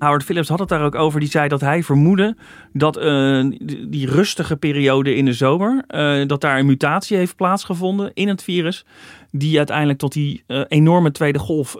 Howard 0.00 0.24
Phillips 0.24 0.48
had 0.48 0.58
het 0.58 0.68
daar 0.68 0.84
ook 0.84 0.94
over. 0.94 1.20
Die 1.20 1.28
zei 1.28 1.48
dat 1.48 1.60
hij 1.60 1.82
vermoedde 1.82 2.36
dat 2.72 2.98
uh, 2.98 3.50
die 3.88 4.10
rustige 4.10 4.56
periode 4.56 5.14
in 5.14 5.24
de 5.24 5.32
zomer, 5.32 5.84
uh, 5.88 6.26
dat 6.26 6.40
daar 6.40 6.58
een 6.58 6.66
mutatie 6.66 7.16
heeft 7.16 7.36
plaatsgevonden 7.36 8.10
in 8.14 8.28
het 8.28 8.42
virus, 8.42 8.84
die 9.30 9.56
uiteindelijk 9.56 9.98
tot 9.98 10.12
die 10.12 10.42
uh, 10.46 10.64
enorme 10.68 11.10
tweede 11.12 11.38
golf 11.38 11.76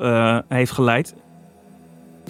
heeft 0.48 0.72
geleid. 0.72 1.14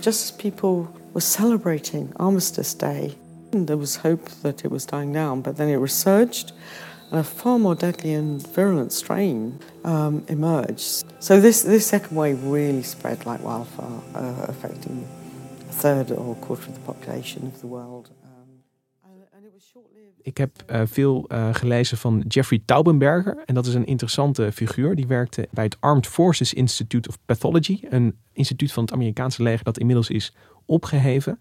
Just 0.01 0.23
as 0.23 0.33
people 0.37 0.87
were 1.13 1.21
celebrating 1.21 2.17
Armistice 2.17 2.77
Day, 2.77 3.15
there 3.51 3.79
was 3.79 3.97
hope 3.97 4.31
that 4.43 4.65
it 4.65 4.71
was 4.71 4.87
dying 4.87 5.13
down, 5.13 5.41
but 5.41 5.57
then 5.57 5.69
it 5.69 5.81
resurged. 5.81 6.55
And 7.11 7.21
a 7.21 7.25
far 7.25 7.59
more 7.59 7.75
deadly 7.75 8.15
and 8.15 8.49
virulent 8.55 8.93
strain 8.93 9.59
um, 9.85 10.23
emerged. 10.27 11.05
So 11.19 11.41
this, 11.41 11.63
this 11.63 11.87
second 11.87 12.17
wave 12.17 12.39
really 12.45 12.83
spread 12.83 13.27
like 13.27 13.43
wildfire, 13.43 14.01
affecting 14.47 15.05
third 15.79 16.11
or 16.11 16.37
quarter 16.39 16.69
of 16.69 16.75
the 16.75 16.81
population 16.81 17.43
of 17.53 17.59
the 17.59 17.67
world. 17.67 18.11
Um, 18.23 18.29
Ik 20.23 20.39
heb 20.39 20.51
uh, 20.71 20.81
veel 20.85 21.25
uh, 21.29 21.55
gelezen 21.55 21.99
van 21.99 22.25
Jeffrey 22.29 22.63
Taubenberger. 22.65 23.43
En 23.47 23.55
dat 23.55 23.67
is 23.67 23.75
een 23.75 23.87
interessante 23.87 24.53
figuur. 24.53 24.95
Die 24.95 25.07
werkte 25.07 25.49
bij 25.51 25.65
het 25.65 25.77
Armed 25.81 26.07
Forces 26.07 26.55
Institute 26.55 27.09
of 27.09 27.19
Pathology. 27.25 27.81
Een 27.89 28.17
instituut 28.33 28.73
van 28.73 28.83
het 28.83 28.93
Amerikaanse 28.93 29.43
leger 29.43 29.65
dat 29.65 29.79
inmiddels 29.79 30.11
is 30.11 30.35
opgeheven. 30.65 31.39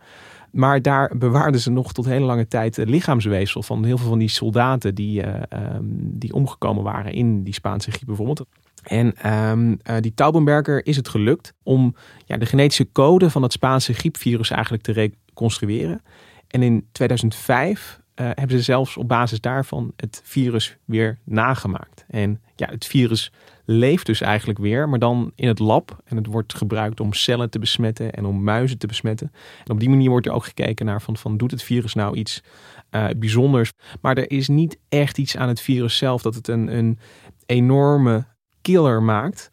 Maar 0.51 0.81
daar 0.81 1.17
bewaarden 1.17 1.61
ze 1.61 1.71
nog 1.71 1.93
tot 1.93 2.05
hele 2.05 2.25
lange 2.25 2.47
tijd 2.47 2.77
lichaamsweefsel 2.77 3.63
van 3.63 3.83
heel 3.83 3.97
veel 3.97 4.09
van 4.09 4.19
die 4.19 4.29
soldaten 4.29 4.95
die, 4.95 5.25
uh, 5.25 5.41
um, 5.75 6.17
die 6.19 6.33
omgekomen 6.33 6.83
waren 6.83 7.13
in 7.13 7.43
die 7.43 7.53
Spaanse 7.53 7.91
griep 7.91 8.05
bijvoorbeeld. 8.05 8.45
En 8.83 9.33
um, 9.33 9.79
uh, 9.89 9.95
die 9.99 10.13
Taubenberger 10.13 10.85
is 10.85 10.95
het 10.95 11.09
gelukt 11.09 11.53
om 11.63 11.95
ja, 12.25 12.37
de 12.37 12.45
genetische 12.45 12.91
code 12.91 13.29
van 13.29 13.41
het 13.41 13.51
Spaanse 13.51 13.93
griepvirus 13.93 14.49
eigenlijk 14.49 14.83
te 14.83 14.91
reconstrueren. 14.91 16.01
En 16.47 16.63
in 16.63 16.87
2005 16.91 17.99
uh, 18.15 18.25
hebben 18.33 18.57
ze 18.57 18.63
zelfs 18.63 18.97
op 18.97 19.07
basis 19.07 19.41
daarvan 19.41 19.93
het 19.95 20.21
virus 20.23 20.77
weer 20.85 21.19
nagemaakt. 21.23 22.05
En 22.07 22.41
ja, 22.55 22.67
het 22.69 22.85
virus 22.85 23.31
leeft 23.65 24.05
dus 24.05 24.21
eigenlijk 24.21 24.59
weer, 24.59 24.89
maar 24.89 24.99
dan 24.99 25.31
in 25.35 25.47
het 25.47 25.59
lab. 25.59 26.01
En 26.05 26.17
het 26.17 26.25
wordt 26.25 26.53
gebruikt 26.53 26.99
om 26.99 27.13
cellen 27.13 27.49
te 27.49 27.59
besmetten 27.59 28.13
en 28.13 28.25
om 28.25 28.43
muizen 28.43 28.77
te 28.77 28.87
besmetten. 28.87 29.31
En 29.65 29.71
op 29.71 29.79
die 29.79 29.89
manier 29.89 30.09
wordt 30.09 30.25
er 30.25 30.31
ook 30.31 30.45
gekeken 30.45 30.85
naar 30.85 31.01
van, 31.01 31.17
van 31.17 31.37
doet 31.37 31.51
het 31.51 31.63
virus 31.63 31.93
nou 31.93 32.15
iets 32.15 32.43
uh, 32.91 33.07
bijzonders. 33.17 33.71
Maar 34.01 34.17
er 34.17 34.31
is 34.31 34.47
niet 34.47 34.77
echt 34.89 35.17
iets 35.17 35.37
aan 35.37 35.47
het 35.47 35.61
virus 35.61 35.97
zelf 35.97 36.21
dat 36.21 36.35
het 36.35 36.47
een, 36.47 36.77
een 36.77 36.99
enorme 37.45 38.25
killer 38.71 39.03
maakt. 39.03 39.49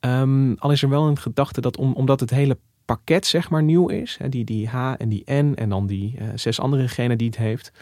Um, 0.00 0.54
al 0.58 0.70
is 0.70 0.82
er 0.82 0.88
wel 0.88 1.06
een 1.06 1.18
gedachte 1.18 1.60
dat 1.60 1.76
om, 1.76 1.92
omdat 1.92 2.20
het 2.20 2.30
hele 2.30 2.58
pakket 2.84 3.26
zeg 3.26 3.50
maar 3.50 3.62
nieuw 3.62 3.88
is, 3.88 4.16
hè, 4.18 4.28
die, 4.28 4.44
die 4.44 4.68
H 4.68 4.94
en 4.98 5.08
die 5.08 5.22
N 5.32 5.52
en 5.54 5.68
dan 5.68 5.86
die 5.86 6.16
uh, 6.18 6.28
zes 6.34 6.60
andere 6.60 6.88
genen 6.88 7.18
die 7.18 7.26
het 7.26 7.36
heeft, 7.36 7.72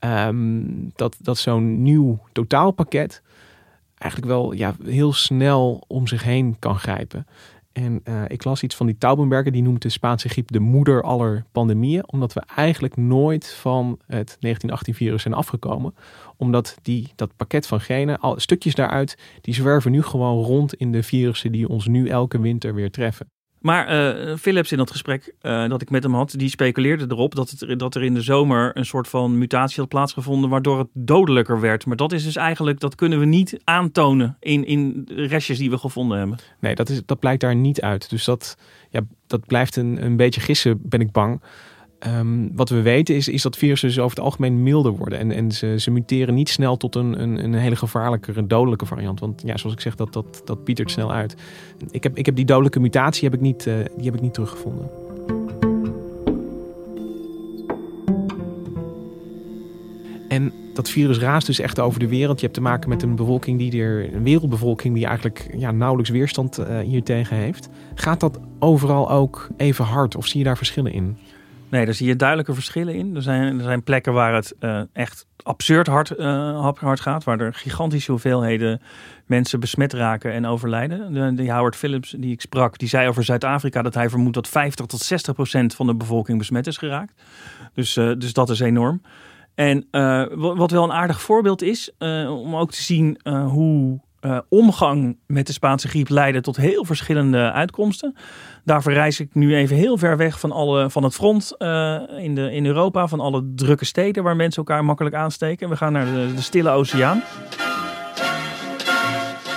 um, 0.00 0.92
dat, 0.94 1.16
dat 1.20 1.38
zo'n 1.38 1.82
nieuw 1.82 2.18
totaalpakket 2.32 3.22
eigenlijk 3.94 4.32
wel 4.32 4.52
ja, 4.52 4.74
heel 4.84 5.12
snel 5.12 5.84
om 5.86 6.06
zich 6.06 6.22
heen 6.22 6.56
kan 6.58 6.78
grijpen. 6.78 7.26
En 7.76 8.00
uh, 8.04 8.22
ik 8.28 8.44
las 8.44 8.62
iets 8.62 8.74
van 8.74 8.86
die 8.86 8.98
Taubenberger, 8.98 9.52
die 9.52 9.62
noemt 9.62 9.82
de 9.82 9.88
Spaanse 9.88 10.28
griep 10.28 10.52
de 10.52 10.60
moeder 10.60 11.02
aller 11.02 11.44
pandemieën, 11.52 12.12
omdat 12.12 12.32
we 12.32 12.42
eigenlijk 12.54 12.96
nooit 12.96 13.48
van 13.48 13.98
het 14.06 14.38
1918-virus 14.46 15.22
zijn 15.22 15.34
afgekomen. 15.34 15.94
Omdat 16.36 16.78
die, 16.82 17.12
dat 17.16 17.36
pakket 17.36 17.66
van 17.66 17.80
genen, 17.80 18.18
al, 18.18 18.40
stukjes 18.40 18.74
daaruit, 18.74 19.18
die 19.40 19.54
zwerven 19.54 19.90
nu 19.90 20.02
gewoon 20.02 20.44
rond 20.44 20.74
in 20.74 20.92
de 20.92 21.02
virussen 21.02 21.52
die 21.52 21.68
ons 21.68 21.86
nu 21.86 22.08
elke 22.08 22.40
winter 22.40 22.74
weer 22.74 22.90
treffen. 22.90 23.30
Maar 23.66 24.16
uh, 24.28 24.36
Philips 24.36 24.72
in 24.72 24.78
dat 24.78 24.90
gesprek 24.90 25.34
uh, 25.42 25.68
dat 25.68 25.82
ik 25.82 25.90
met 25.90 26.02
hem 26.02 26.14
had, 26.14 26.34
die 26.36 26.48
speculeerde 26.48 27.04
erop 27.08 27.34
dat, 27.34 27.50
het, 27.50 27.78
dat 27.78 27.94
er 27.94 28.02
in 28.02 28.14
de 28.14 28.20
zomer 28.20 28.76
een 28.76 28.86
soort 28.86 29.08
van 29.08 29.38
mutatie 29.38 29.80
had 29.80 29.88
plaatsgevonden 29.88 30.50
waardoor 30.50 30.78
het 30.78 30.88
dodelijker 30.92 31.60
werd. 31.60 31.86
Maar 31.86 31.96
dat 31.96 32.12
is 32.12 32.24
dus 32.24 32.36
eigenlijk, 32.36 32.80
dat 32.80 32.94
kunnen 32.94 33.18
we 33.18 33.24
niet 33.24 33.60
aantonen 33.64 34.36
in, 34.40 34.64
in 34.64 35.08
restjes 35.08 35.58
die 35.58 35.70
we 35.70 35.78
gevonden 35.78 36.18
hebben. 36.18 36.38
Nee, 36.60 36.74
dat, 36.74 36.88
is, 36.88 37.02
dat 37.06 37.18
blijkt 37.18 37.40
daar 37.40 37.54
niet 37.54 37.80
uit. 37.80 38.10
Dus 38.10 38.24
dat, 38.24 38.56
ja, 38.90 39.00
dat 39.26 39.46
blijft 39.46 39.76
een, 39.76 40.04
een 40.04 40.16
beetje 40.16 40.40
gissen, 40.40 40.78
ben 40.82 41.00
ik 41.00 41.12
bang. 41.12 41.40
Um, 42.06 42.50
wat 42.54 42.68
we 42.68 42.82
weten 42.82 43.14
is, 43.14 43.28
is 43.28 43.42
dat 43.42 43.56
virussen 43.56 43.88
dus 43.88 43.98
over 43.98 44.16
het 44.16 44.24
algemeen 44.24 44.62
milder 44.62 44.92
worden. 44.92 45.18
En, 45.18 45.32
en 45.32 45.52
ze, 45.52 45.74
ze 45.78 45.90
muteren 45.90 46.34
niet 46.34 46.48
snel 46.48 46.76
tot 46.76 46.94
een, 46.94 47.22
een, 47.22 47.44
een 47.44 47.54
hele 47.54 47.76
gevaarlijke, 47.76 48.46
dodelijke 48.46 48.86
variant. 48.86 49.20
Want 49.20 49.42
ja, 49.44 49.56
zoals 49.56 49.74
ik 49.74 49.80
zeg, 49.80 49.94
dat, 49.94 50.12
dat, 50.12 50.42
dat 50.44 50.64
pietert 50.64 50.90
snel 50.90 51.12
uit. 51.12 51.36
Ik 51.90 52.02
heb, 52.02 52.16
ik 52.16 52.26
heb 52.26 52.36
die 52.36 52.44
dodelijke 52.44 52.80
mutatie 52.80 53.24
heb 53.24 53.34
ik 53.34 53.40
niet, 53.40 53.66
uh, 53.66 53.74
die 53.96 54.04
heb 54.04 54.14
ik 54.14 54.20
niet 54.20 54.34
teruggevonden. 54.34 54.90
En 60.28 60.52
dat 60.74 60.90
virus 60.90 61.18
raast 61.18 61.46
dus 61.46 61.58
echt 61.58 61.80
over 61.80 62.00
de 62.00 62.08
wereld. 62.08 62.36
Je 62.36 62.44
hebt 62.44 62.56
te 62.56 62.62
maken 62.62 62.88
met 62.88 63.02
een 63.02 63.16
bevolking 63.16 63.58
die 63.58 63.82
er, 63.82 64.14
een 64.14 64.22
wereldbevolking 64.22 64.94
die 64.94 65.06
eigenlijk 65.06 65.54
ja, 65.56 65.70
nauwelijks 65.70 66.10
weerstand 66.10 66.58
uh, 66.58 66.78
hiertegen 66.78 67.36
heeft. 67.36 67.68
Gaat 67.94 68.20
dat 68.20 68.40
overal 68.58 69.10
ook 69.10 69.48
even 69.56 69.84
hard 69.84 70.16
of 70.16 70.26
zie 70.26 70.38
je 70.38 70.44
daar 70.44 70.56
verschillen 70.56 70.92
in? 70.92 71.16
Nee, 71.68 71.84
daar 71.84 71.94
zie 71.94 72.06
je 72.06 72.16
duidelijke 72.16 72.54
verschillen 72.54 72.94
in. 72.94 73.16
Er 73.16 73.22
zijn, 73.22 73.58
er 73.58 73.64
zijn 73.64 73.82
plekken 73.82 74.12
waar 74.12 74.34
het 74.34 74.54
uh, 74.60 74.80
echt 74.92 75.26
absurd 75.42 75.86
hard, 75.86 76.18
uh, 76.18 76.72
hard 76.74 77.00
gaat, 77.00 77.24
waar 77.24 77.40
er 77.40 77.54
gigantische 77.54 78.10
hoeveelheden 78.10 78.80
mensen 79.26 79.60
besmet 79.60 79.92
raken 79.92 80.32
en 80.32 80.46
overlijden. 80.46 81.12
De, 81.12 81.34
de 81.34 81.52
Howard 81.52 81.76
Phillips 81.76 82.14
die 82.18 82.32
ik 82.32 82.40
sprak, 82.40 82.78
die 82.78 82.88
zei 82.88 83.08
over 83.08 83.24
Zuid-Afrika 83.24 83.82
dat 83.82 83.94
hij 83.94 84.08
vermoedt 84.08 84.34
dat 84.34 84.48
50 84.48 84.86
tot 84.86 85.00
60 85.00 85.34
procent 85.34 85.74
van 85.74 85.86
de 85.86 85.94
bevolking 85.94 86.38
besmet 86.38 86.66
is 86.66 86.76
geraakt. 86.76 87.12
Dus, 87.74 87.96
uh, 87.96 88.12
dus 88.18 88.32
dat 88.32 88.50
is 88.50 88.60
enorm. 88.60 89.02
En 89.54 89.86
wat 90.34 90.70
wel 90.70 90.84
een 90.84 90.92
aardig 90.92 91.20
voorbeeld 91.20 91.62
is, 91.62 91.90
om 92.28 92.56
ook 92.56 92.70
te 92.70 92.82
zien 92.82 93.18
hoe 93.24 94.00
uh, 94.26 94.38
omgang 94.48 95.18
met 95.26 95.46
de 95.46 95.52
Spaanse 95.52 95.88
griep 95.88 96.08
leidde 96.08 96.40
tot 96.40 96.56
heel 96.56 96.84
verschillende 96.84 97.52
uitkomsten. 97.52 98.14
Daarvoor 98.64 98.92
reis 98.92 99.20
ik 99.20 99.34
nu 99.34 99.56
even 99.56 99.76
heel 99.76 99.98
ver 99.98 100.16
weg 100.16 100.40
van, 100.40 100.52
alle, 100.52 100.90
van 100.90 101.02
het 101.02 101.14
front 101.14 101.54
uh, 101.58 102.00
in, 102.18 102.34
de, 102.34 102.52
in 102.52 102.66
Europa, 102.66 103.08
van 103.08 103.20
alle 103.20 103.52
drukke 103.54 103.84
steden 103.84 104.22
waar 104.22 104.36
mensen 104.36 104.64
elkaar 104.64 104.84
makkelijk 104.84 105.14
aansteken. 105.14 105.68
We 105.68 105.76
gaan 105.76 105.92
naar 105.92 106.04
de, 106.04 106.32
de 106.34 106.42
Stille 106.42 106.70
Oceaan. 106.70 107.22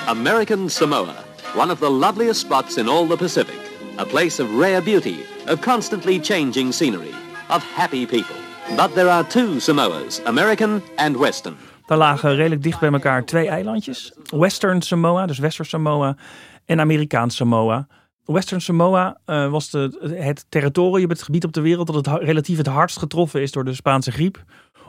American 0.06 0.70
Samoa, 0.70 1.16
one 1.56 1.72
of 1.72 1.80
the 1.80 1.90
loveliest 1.90 2.40
spots 2.40 2.78
in 2.78 2.88
all 2.88 3.08
the 3.08 3.16
Pacific. 3.16 3.60
A 4.00 4.06
place 4.06 4.44
of 4.44 4.50
rare 4.60 4.82
beauty, 4.82 5.16
of 5.48 5.60
constantly 5.60 6.20
changing 6.22 6.74
scenery, 6.74 7.14
of 7.50 7.64
happy 7.76 8.06
people. 8.06 8.36
But 8.76 8.94
there 8.94 9.10
are 9.10 9.28
two 9.28 9.60
Samoas, 9.60 10.22
American 10.26 10.82
and 10.96 11.18
Western. 11.18 11.58
Daar 11.90 11.98
lagen 11.98 12.36
redelijk 12.36 12.64
dicht 12.64 12.80
bij 12.80 12.92
elkaar 12.92 13.26
twee 13.26 13.48
eilandjes. 13.48 14.14
Western 14.24 14.82
Samoa, 14.82 15.26
dus 15.26 15.38
Wester 15.38 15.66
Samoa 15.66 16.16
en 16.66 16.80
Amerikaans 16.80 17.36
Samoa. 17.36 17.88
Western 18.26 18.62
Samoa 18.62 19.18
uh, 19.26 19.52
was 19.52 19.70
de, 19.70 20.14
het 20.16 20.46
territorium, 20.50 21.10
het 21.10 21.24
gebied 21.24 21.44
op 21.44 21.54
de 21.54 21.62
wereld 21.62 21.88
dat 21.88 21.96
het 21.96 22.24
relatief 22.24 22.58
het 22.58 22.68
hardst 22.68 22.98
getroffen 22.98 23.42
is 23.42 23.52
door 23.52 23.66
de 23.66 23.74
Spaanse 23.74 24.12
griep. 24.12 24.44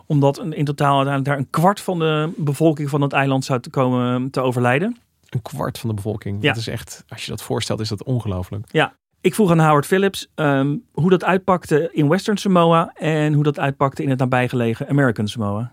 Omdat 0.07 0.39
in 0.39 0.65
totaal 0.65 0.97
uiteindelijk 0.97 1.25
daar 1.25 1.39
een 1.39 1.51
kwart 1.51 1.81
van 1.81 1.99
de 1.99 2.33
bevolking 2.37 2.91
van 2.91 3.01
het 3.01 3.13
eiland 3.13 3.45
zou 3.45 3.61
te 3.61 3.71
komen 3.71 4.31
te 4.31 4.41
overlijden. 4.41 4.97
Een 5.29 5.43
kwart 5.43 5.79
van 5.79 5.89
de 5.89 5.95
bevolking. 5.95 6.43
Ja. 6.43 6.49
Dat 6.49 6.57
is 6.57 6.69
echt, 6.69 7.05
als 7.09 7.25
je 7.25 7.31
dat 7.31 7.43
voorstelt, 7.43 7.81
is 7.81 7.89
dat 7.89 8.05
ongelooflijk. 8.05 8.67
Ja, 8.71 8.95
ik 9.21 9.35
vroeg 9.35 9.51
aan 9.51 9.61
Howard 9.61 9.87
Phillips 9.87 10.31
um, 10.35 10.85
hoe 10.93 11.11
dat 11.11 11.25
uitpakte 11.25 11.89
in 11.93 12.09
Western 12.09 12.37
Samoa 12.37 12.93
en 12.95 13.33
hoe 13.33 13.45
dat 13.45 13.59
uitpakte 13.59 14.03
in 14.03 14.11
het 14.11 14.19
nabijgelegen 14.19 14.89
American 14.89 15.29
Samoa. 15.29 15.73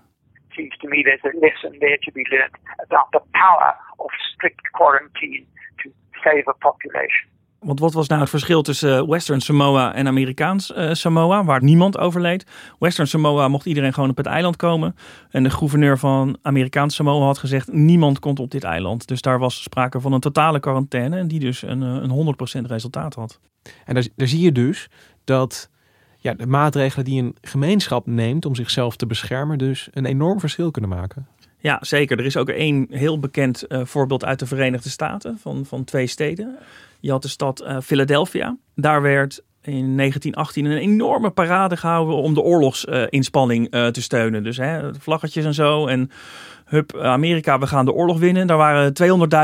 Seems 0.57 0.75
to 0.81 0.87
me 0.87 0.97
there's 1.03 1.25
a 1.31 1.35
lesson 1.45 1.71
there 1.79 1.99
to 2.05 2.11
be 2.11 2.23
learned 2.35 2.57
about 2.85 3.07
the 3.15 3.21
power 3.43 3.69
of 4.03 4.09
strict 4.31 4.65
quarantine 4.71 5.45
to 5.81 5.85
save 6.23 6.45
a 6.47 6.57
population. 6.67 7.27
Want 7.59 7.79
wat 7.79 7.93
was 7.93 8.07
nou 8.07 8.21
het 8.21 8.29
verschil 8.29 8.61
tussen 8.61 8.97
eh, 8.97 9.07
Western 9.07 9.39
Samoa 9.39 9.93
en 9.93 10.07
Amerikaans 10.07 10.71
uh, 10.71 10.91
Samoa, 10.91 11.43
waar 11.43 11.63
niemand 11.63 11.97
overleed? 11.97 12.45
Western 12.79 13.07
Samoa 13.07 13.47
mocht 13.47 13.65
iedereen 13.65 13.93
gewoon 13.93 14.09
op 14.09 14.17
het 14.17 14.25
eiland 14.25 14.55
komen. 14.55 14.95
En 15.29 15.43
de 15.43 15.49
gouverneur 15.49 15.97
van 15.97 16.37
Amerikaans 16.41 16.95
Samoa 16.95 17.25
had 17.25 17.37
gezegd: 17.37 17.71
niemand 17.71 18.19
komt 18.19 18.39
op 18.39 18.51
dit 18.51 18.63
eiland. 18.63 19.07
Dus 19.07 19.21
daar 19.21 19.39
was 19.39 19.63
sprake 19.63 19.99
van 19.99 20.13
een 20.13 20.19
totale 20.19 20.59
quarantaine, 20.59 21.17
en 21.17 21.27
die 21.27 21.39
dus 21.39 21.61
een, 21.61 21.83
eh, 21.83 21.89
een 21.89 22.09
100% 22.09 22.67
resultaat 22.67 23.13
had. 23.13 23.39
En 23.85 23.93
daar, 23.93 24.07
daar 24.15 24.27
zie 24.27 24.41
je 24.41 24.51
dus 24.51 24.89
dat 25.23 25.69
ja, 26.27 26.33
de 26.33 26.47
maatregelen 26.47 27.05
die 27.05 27.21
een 27.21 27.35
gemeenschap 27.41 28.07
neemt 28.07 28.45
om 28.45 28.55
zichzelf 28.55 28.95
te 28.95 29.05
beschermen, 29.05 29.57
dus 29.57 29.89
een 29.93 30.05
enorm 30.05 30.39
verschil 30.39 30.71
kunnen 30.71 30.89
maken. 30.89 31.27
Ja, 31.59 31.77
zeker. 31.81 32.19
Er 32.19 32.25
is 32.25 32.37
ook 32.37 32.49
één 32.49 32.87
heel 32.89 33.19
bekend 33.19 33.65
uh, 33.69 33.81
voorbeeld 33.83 34.25
uit 34.25 34.39
de 34.39 34.45
Verenigde 34.45 34.89
Staten 34.89 35.37
van, 35.41 35.65
van 35.65 35.83
twee 35.83 36.07
steden. 36.07 36.57
Je 36.99 37.11
had 37.11 37.21
de 37.21 37.27
stad 37.27 37.61
uh, 37.61 37.77
Philadelphia. 37.83 38.57
Daar 38.75 39.01
werd 39.01 39.41
in 39.61 39.97
1918 39.97 40.65
een 40.65 40.77
enorme 40.77 41.29
parade 41.29 41.77
gehouden 41.77 42.15
om 42.15 42.33
de 42.33 42.41
oorlogsinspanning 42.41 43.73
uh, 43.73 43.87
te 43.87 44.01
steunen. 44.01 44.43
Dus 44.43 44.57
hè, 44.57 44.95
vlaggetjes 44.95 45.45
en 45.45 45.53
zo. 45.53 45.87
En 45.87 46.11
hup, 46.65 46.97
Amerika, 46.97 47.59
we 47.59 47.67
gaan 47.67 47.85
de 47.85 47.93
oorlog 47.93 48.19
winnen. 48.19 48.47
Daar 48.47 48.57
waren 48.57 48.93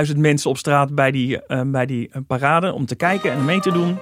200.000 0.08 0.18
mensen 0.18 0.50
op 0.50 0.58
straat 0.58 0.96
bij 0.96 1.12
die, 1.12 1.40
bij 1.66 1.86
die 1.86 2.10
parade 2.28 2.74
om 2.74 2.86
te 2.86 2.96
kijken 2.96 3.32
en 3.32 3.46
mee 3.46 3.60
te 3.60 3.72
doen. 3.72 3.98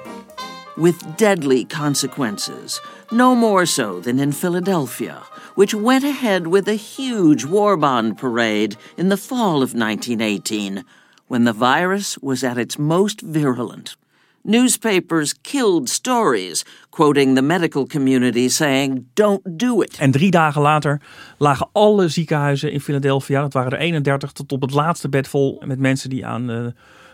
With 0.78 1.18
deadly 1.18 1.66
consequences, 1.66 2.80
no 3.12 3.36
more 3.36 3.66
so 3.66 4.00
than 4.00 4.20
in 4.20 4.32
Philadelphia, 4.32 5.24
which 5.56 5.74
went 5.74 6.04
ahead 6.04 6.48
with 6.48 6.68
a 6.68 6.76
huge 6.76 7.46
war 7.46 7.78
bond 7.78 8.18
parade 8.18 8.76
in 8.98 9.10
the 9.10 9.18
fall 9.18 9.62
of 9.62 9.74
1918, 9.74 10.84
when 11.28 11.44
the 11.44 11.54
virus 11.54 12.18
was 12.22 12.44
at 12.44 12.58
its 12.58 12.78
most 12.78 13.22
virulent. 13.22 13.96
Newspapers 14.44 15.34
killed 15.42 15.90
stories, 15.90 16.66
quoting 16.90 17.36
the 17.36 17.42
medical 17.42 17.86
community 17.86 18.50
saying, 18.50 19.06
don't 19.14 19.58
do 19.58 19.82
it. 19.82 19.98
En 19.98 20.12
drie 20.12 20.32
dagen 20.32 20.62
later 20.62 21.02
lagen 21.38 21.70
alle 21.72 22.08
ziekenhuizen 22.08 22.72
in 22.72 22.82
Philadelphia, 22.82 23.42
dat 23.42 23.54
waren 23.54 23.72
er 23.72 23.78
31, 23.78 24.32
tot 24.32 24.52
op 24.52 24.62
het 24.62 24.72
laatste 24.72 25.10
bed 25.10 25.28
vol 25.28 25.62
met 25.66 25.80
mensen 25.80 26.10
die 26.10 26.26
aan 26.26 26.48
de, 26.48 26.74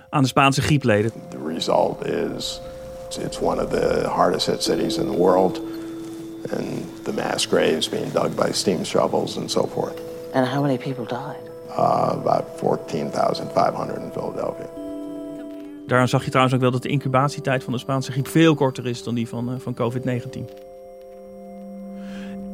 aan 0.10 0.22
de 0.22 0.28
Spaanse 0.28 0.62
griep 0.62 0.84
leden. 0.84 1.12
The 1.30 1.54
result 1.54 2.06
is 2.06 2.62
It's 3.16 3.40
one 3.42 3.60
of 3.60 3.70
the 3.70 4.10
hardest 4.10 4.48
hit 4.48 4.62
cities 4.62 4.98
in 4.98 5.06
the 5.06 5.18
world, 5.18 5.62
and 6.52 6.86
the 7.04 7.14
mass 7.14 7.48
graves 7.48 7.90
being 7.90 8.12
dug 8.12 8.36
by 8.36 8.52
steam 8.52 8.84
shovels 8.84 9.38
and 9.38 9.50
so 9.52 9.68
forth. 9.68 10.00
And 10.34 10.46
how 10.46 10.62
many 10.62 10.78
people 10.78 11.06
died? 11.06 11.42
Uh, 11.70 12.16
about 12.20 12.60
14,500 12.60 14.02
in 14.02 14.12
Philadelphia. 14.12 14.70
Daarom 15.88 16.08
zag 16.08 16.24
je 16.24 16.30
trouwens 16.30 16.56
ook 16.56 16.62
wel 16.62 16.72
dat 16.72 16.82
de 16.82 16.90
incubatietijd 16.90 17.64
van 17.64 17.74
de 17.74 17.80
Spaanse 17.80 18.12
griep 18.12 18.28
veel 18.28 18.56
korter 18.56 18.88
is 18.88 19.04
dan 19.04 19.16
die 19.16 19.28
van, 19.28 19.54
uh, 19.54 19.60
van 19.60 19.74
COVID-19. 19.74 20.67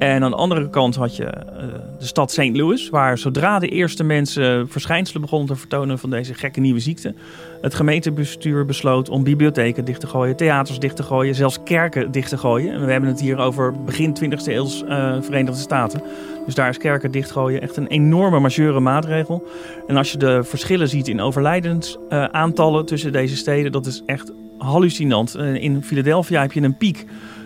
En 0.04 0.24
aan 0.24 0.32
de 0.32 0.38
andere 0.38 0.70
kant 0.70 0.96
had 0.96 1.16
je 1.16 1.24
uh, 1.24 1.64
de 2.00 2.06
stad 2.06 2.32
St. 2.32 2.56
Louis, 2.56 2.90
waar 2.90 3.18
zodra 3.18 3.60
de 3.60 3.68
eerste 3.68 4.04
mensen 4.04 4.68
verschijnselen 4.68 5.22
begonnen 5.22 5.48
te 5.48 5.56
vertonen 5.56 6.00
van 6.00 6.10
deze 6.10 6.34
gekke 6.34 6.60
nieuwe 6.60 6.80
ziekte, 6.80 7.14
het 7.62 7.74
gemeentebestuur 7.74 8.66
besloot 8.66 9.10
om 9.10 9.24
bibliotheken 9.24 9.86
dicht 9.86 10.00
te 10.00 10.08
gooien, 10.08 10.36
theaters 10.36 10.80
dicht 10.80 10.96
te 10.96 11.04
gooien, 11.04 11.36
zelfs 11.36 11.64
kerken 11.64 12.12
dicht 12.12 12.30
te 12.30 12.38
gooien. 12.38 12.74
En 12.74 12.86
we 12.86 12.92
hebben 12.92 13.10
het 13.10 13.22
hier 13.22 13.38
over 13.38 13.84
begin 13.84 14.18
20e 14.24 14.46
eeuws 14.46 14.84
uh, 14.84 15.16
Verenigde 15.22 15.62
Staten. 15.62 16.02
Dus 16.46 16.56
daar 16.56 16.70
is 16.70 16.78
kerken 16.78 17.12
dichtgooien 17.12 17.62
echt 17.62 17.78
een 17.78 17.88
enorme 17.88 18.40
majeure 18.40 18.80
maatregel. 18.80 19.48
En 19.88 19.98
als 19.98 20.12
je 20.12 20.18
de 20.18 20.44
verschillen 20.44 20.90
ziet 20.90 21.08
in 21.08 21.22
overlijdensaantallen 21.22 22.80
uh, 22.80 22.86
tussen 22.86 23.12
deze 23.12 23.36
steden, 23.36 23.72
dat 23.72 23.86
is 23.86 24.04
echt 24.06 24.32
hallucinant. 24.58 25.36
in 25.36 25.84
Philadelphia 25.84 26.42
heb 26.42 26.52
je 26.52 26.62
een 26.62 26.78
piek 26.78 27.06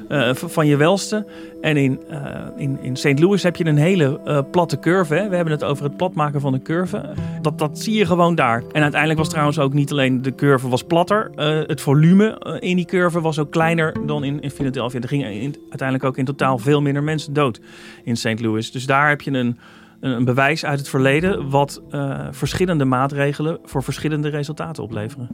uh, 0.10 0.30
van 0.34 0.68
je 0.68 0.76
welste. 0.76 1.26
En 1.62 1.78
in, 1.78 2.02
uh, 2.12 2.20
in, 2.58 2.78
in 2.82 2.96
St. 2.96 3.20
Louis 3.20 3.44
heb 3.44 3.56
je 3.56 3.66
een 3.66 3.78
hele 3.78 4.20
uh, 4.26 4.40
platte 4.52 4.80
curve. 4.80 5.14
Hè? 5.14 5.30
We 5.30 5.36
hebben 5.36 5.54
het 5.54 5.64
over 5.64 5.84
het 5.84 5.98
platmaken 5.98 6.42
van 6.42 6.52
de 6.52 6.62
curve. 6.62 7.10
Dat, 7.42 7.60
dat 7.60 7.80
zie 7.80 7.98
je 7.98 8.06
gewoon 8.06 8.36
daar. 8.36 8.64
En 8.72 8.82
uiteindelijk 8.82 9.20
was 9.20 9.30
trouwens 9.30 9.60
ook 9.60 9.74
niet 9.74 9.92
alleen 9.92 10.22
de 10.22 10.36
curve 10.36 10.70
was 10.70 10.84
platter. 10.84 11.32
het 11.68 11.82
volume 11.82 12.58
in 12.60 12.76
die 12.76 12.86
curve 12.86 13.22
was 13.22 13.40
ook 13.40 13.52
kleiner 13.52 13.96
dan 14.06 14.24
in, 14.24 14.42
in 14.42 14.52
Philadelphia. 14.52 15.02
Er 15.02 15.08
gingen 15.08 15.32
in, 15.32 15.56
uiteindelijk 15.70 16.04
ook 16.04 16.18
in 16.18 16.26
totaal 16.26 16.58
veel 16.58 16.82
minder 16.82 17.04
mensen 17.04 17.34
dood 17.34 17.60
in 18.04 18.18
St. 18.18 18.40
Louis. 18.40 18.72
Dus 18.72 18.86
daar 18.86 19.10
heb 19.10 19.22
je 19.22 19.32
een 19.32 19.58
een 20.00 20.26
bewijs 20.26 20.66
uit 20.66 20.80
het 20.80 20.90
verleden 20.90 21.50
wat 21.50 21.82
uh, 21.90 22.28
verschillende 22.32 22.86
maatregelen 22.86 23.60
voor 23.64 23.84
verschillende 23.84 24.30
resultaten 24.30 24.84
opleveren. 24.84 25.30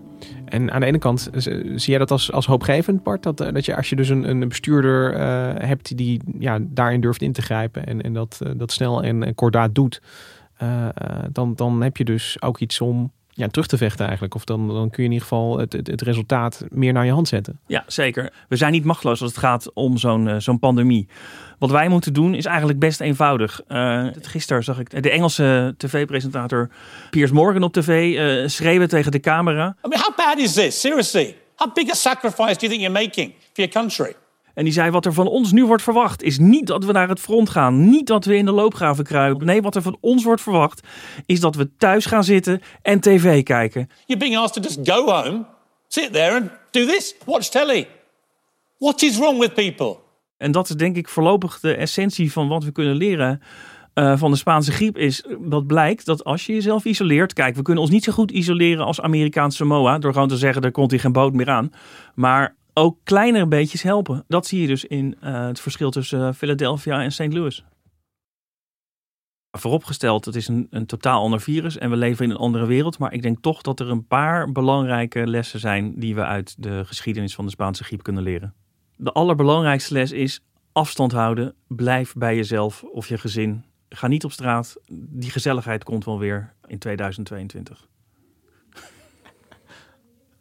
En 0.45 0.71
aan 0.71 0.79
de 0.79 0.85
ene 0.85 0.97
kant 0.97 1.29
zie 1.35 1.89
jij 1.89 1.97
dat 1.97 2.11
als, 2.11 2.31
als 2.31 2.45
hoopgevend, 2.45 3.03
Bart, 3.03 3.23
dat, 3.23 3.37
dat 3.37 3.65
je 3.65 3.75
als 3.75 3.89
je 3.89 3.95
dus 3.95 4.09
een, 4.09 4.29
een 4.29 4.47
bestuurder 4.47 5.13
uh, 5.13 5.19
hebt 5.67 5.97
die 5.97 6.21
ja, 6.39 6.59
daarin 6.61 7.01
durft 7.01 7.21
in 7.21 7.31
te 7.31 7.41
grijpen 7.41 7.85
en, 7.85 8.01
en 8.01 8.13
dat, 8.13 8.41
dat 8.57 8.71
snel 8.71 9.03
en, 9.03 9.23
en 9.23 9.35
kordaat 9.35 9.75
doet, 9.75 10.01
dan, 11.31 11.55
dan 11.55 11.81
heb 11.81 11.97
je 11.97 12.05
dus 12.05 12.41
ook 12.41 12.59
iets 12.59 12.81
om 12.81 13.11
ja, 13.35 13.47
terug 13.47 13.67
te 13.67 13.77
vechten 13.77 14.05
eigenlijk. 14.05 14.35
Of 14.35 14.45
dan, 14.45 14.67
dan 14.67 14.89
kun 14.89 15.03
je 15.03 15.09
in 15.09 15.13
ieder 15.13 15.27
geval 15.27 15.57
het, 15.57 15.73
het, 15.73 15.87
het, 15.87 16.01
resultaat 16.01 16.65
meer 16.69 16.93
naar 16.93 17.05
je 17.05 17.11
hand 17.11 17.27
zetten. 17.27 17.59
Ja, 17.67 17.83
zeker. 17.87 18.33
We 18.49 18.55
zijn 18.55 18.71
niet 18.71 18.83
machteloos 18.83 19.21
als 19.21 19.29
het 19.29 19.39
gaat 19.39 19.73
om 19.73 19.97
zo'n 19.97 20.27
uh, 20.27 20.35
zo'n 20.37 20.59
pandemie. 20.59 21.07
Wat 21.59 21.71
wij 21.71 21.89
moeten 21.89 22.13
doen 22.13 22.33
is 22.33 22.45
eigenlijk 22.45 22.79
best 22.79 22.99
eenvoudig. 22.99 23.61
Uh, 23.67 24.07
gisteren 24.21 24.63
zag 24.63 24.79
ik 24.79 25.03
de 25.03 25.09
Engelse 25.09 25.73
tv-presentator 25.77 26.69
Piers 27.09 27.31
Morgan 27.31 27.63
op 27.63 27.73
tv 27.73 28.15
uh, 28.15 28.47
schreeuwen 28.47 28.89
tegen 28.89 29.11
de 29.11 29.19
camera. 29.19 29.75
I 29.85 29.87
mean, 29.87 30.01
how 30.01 30.15
bad 30.15 30.37
is 30.37 30.53
this? 30.53 30.79
Seriously. 30.79 31.35
How 31.55 31.73
big 31.73 31.89
a 31.91 31.95
sacrifice 31.95 32.57
do 32.57 32.67
you 32.67 32.69
think 32.69 32.81
you're 32.81 32.99
making 32.99 33.33
for 33.53 33.63
your 33.63 33.71
country? 33.71 34.15
En 34.53 34.63
die 34.63 34.73
zei: 34.73 34.91
Wat 34.91 35.05
er 35.05 35.13
van 35.13 35.27
ons 35.27 35.51
nu 35.51 35.65
wordt 35.65 35.83
verwacht, 35.83 36.23
is 36.23 36.39
niet 36.39 36.67
dat 36.67 36.85
we 36.85 36.91
naar 36.91 37.09
het 37.09 37.19
front 37.19 37.49
gaan. 37.49 37.89
Niet 37.89 38.07
dat 38.07 38.25
we 38.25 38.35
in 38.35 38.45
de 38.45 38.51
loopgraven 38.51 39.03
kruipen. 39.03 39.45
Nee, 39.45 39.61
wat 39.61 39.75
er 39.75 39.81
van 39.81 39.97
ons 39.99 40.23
wordt 40.23 40.41
verwacht, 40.41 40.87
is 41.25 41.39
dat 41.39 41.55
we 41.55 41.75
thuis 41.77 42.05
gaan 42.05 42.23
zitten 42.23 42.61
en 42.81 42.99
tv 42.99 43.43
kijken. 43.43 43.89
You're 44.05 44.25
being 44.25 44.37
asked 44.37 44.63
to 44.63 44.69
just 44.69 44.89
go 44.89 45.11
home, 45.11 45.45
sit 45.87 46.13
there 46.13 46.35
and 46.35 46.49
do 46.71 46.85
this, 46.85 47.15
watch 47.25 47.47
telly. 47.47 47.87
What 48.77 49.01
is 49.01 49.17
wrong 49.17 49.39
with 49.39 49.53
people? 49.53 49.97
En 50.37 50.51
dat 50.51 50.69
is 50.69 50.75
denk 50.75 50.95
ik 50.95 51.09
voorlopig 51.09 51.59
de 51.59 51.75
essentie 51.75 52.31
van 52.31 52.47
wat 52.47 52.63
we 52.63 52.71
kunnen 52.71 52.95
leren 52.95 53.41
eh, 53.93 54.17
van 54.17 54.31
de 54.31 54.37
Spaanse 54.37 54.71
griep 54.71 54.97
is 54.97 55.23
dat 55.39 55.67
blijkt 55.67 56.05
dat 56.05 56.23
als 56.23 56.45
je 56.45 56.53
jezelf 56.53 56.85
isoleert. 56.85 57.33
Kijk, 57.33 57.55
we 57.55 57.61
kunnen 57.61 57.83
ons 57.83 57.91
niet 57.91 58.03
zo 58.03 58.11
goed 58.11 58.31
isoleren 58.31 58.85
als 58.85 59.01
Amerikaanse 59.01 59.57
Samoa. 59.57 59.97
Door 59.99 60.13
gewoon 60.13 60.27
te 60.27 60.37
zeggen, 60.37 60.61
er 60.61 60.71
komt 60.71 60.91
hier 60.91 60.99
geen 60.99 61.11
boot 61.11 61.33
meer 61.33 61.49
aan. 61.49 61.71
Maar 62.15 62.55
ook 62.73 62.97
kleinere 63.03 63.47
beetjes 63.47 63.83
helpen. 63.83 64.23
Dat 64.27 64.45
zie 64.45 64.61
je 64.61 64.67
dus 64.67 64.85
in 64.85 65.15
eh, 65.19 65.45
het 65.45 65.59
verschil 65.59 65.91
tussen 65.91 66.27
eh, 66.27 66.33
Philadelphia 66.33 67.01
en 67.01 67.11
St. 67.11 67.33
Louis. 67.33 67.63
Vooropgesteld, 69.57 70.25
het 70.25 70.35
is 70.35 70.47
een, 70.47 70.67
een 70.69 70.85
totaal 70.85 71.21
ander 71.21 71.41
virus 71.41 71.77
en 71.77 71.89
we 71.89 71.95
leven 71.95 72.25
in 72.25 72.31
een 72.31 72.37
andere 72.37 72.65
wereld. 72.65 72.97
Maar 72.97 73.13
ik 73.13 73.21
denk 73.21 73.41
toch 73.41 73.61
dat 73.61 73.79
er 73.79 73.89
een 73.89 74.07
paar 74.07 74.51
belangrijke 74.51 75.27
lessen 75.27 75.59
zijn 75.59 75.99
die 75.99 76.15
we 76.15 76.23
uit 76.23 76.55
de 76.63 76.85
geschiedenis 76.85 77.35
van 77.35 77.45
de 77.45 77.51
Spaanse 77.51 77.83
griep 77.83 78.03
kunnen 78.03 78.23
leren. 78.23 78.53
De 78.95 79.11
allerbelangrijkste 79.11 79.93
les 79.93 80.11
is 80.11 80.43
afstand 80.71 81.11
houden. 81.11 81.55
Blijf 81.67 82.13
bij 82.13 82.35
jezelf 82.35 82.83
of 82.83 83.07
je 83.07 83.17
gezin. 83.17 83.65
Ga 83.89 84.07
niet 84.07 84.23
op 84.23 84.31
straat. 84.31 84.75
Die 84.91 85.31
gezelligheid 85.31 85.83
komt 85.83 86.05
wel 86.05 86.19
weer 86.19 86.53
in 86.67 86.77
2022. 86.79 87.87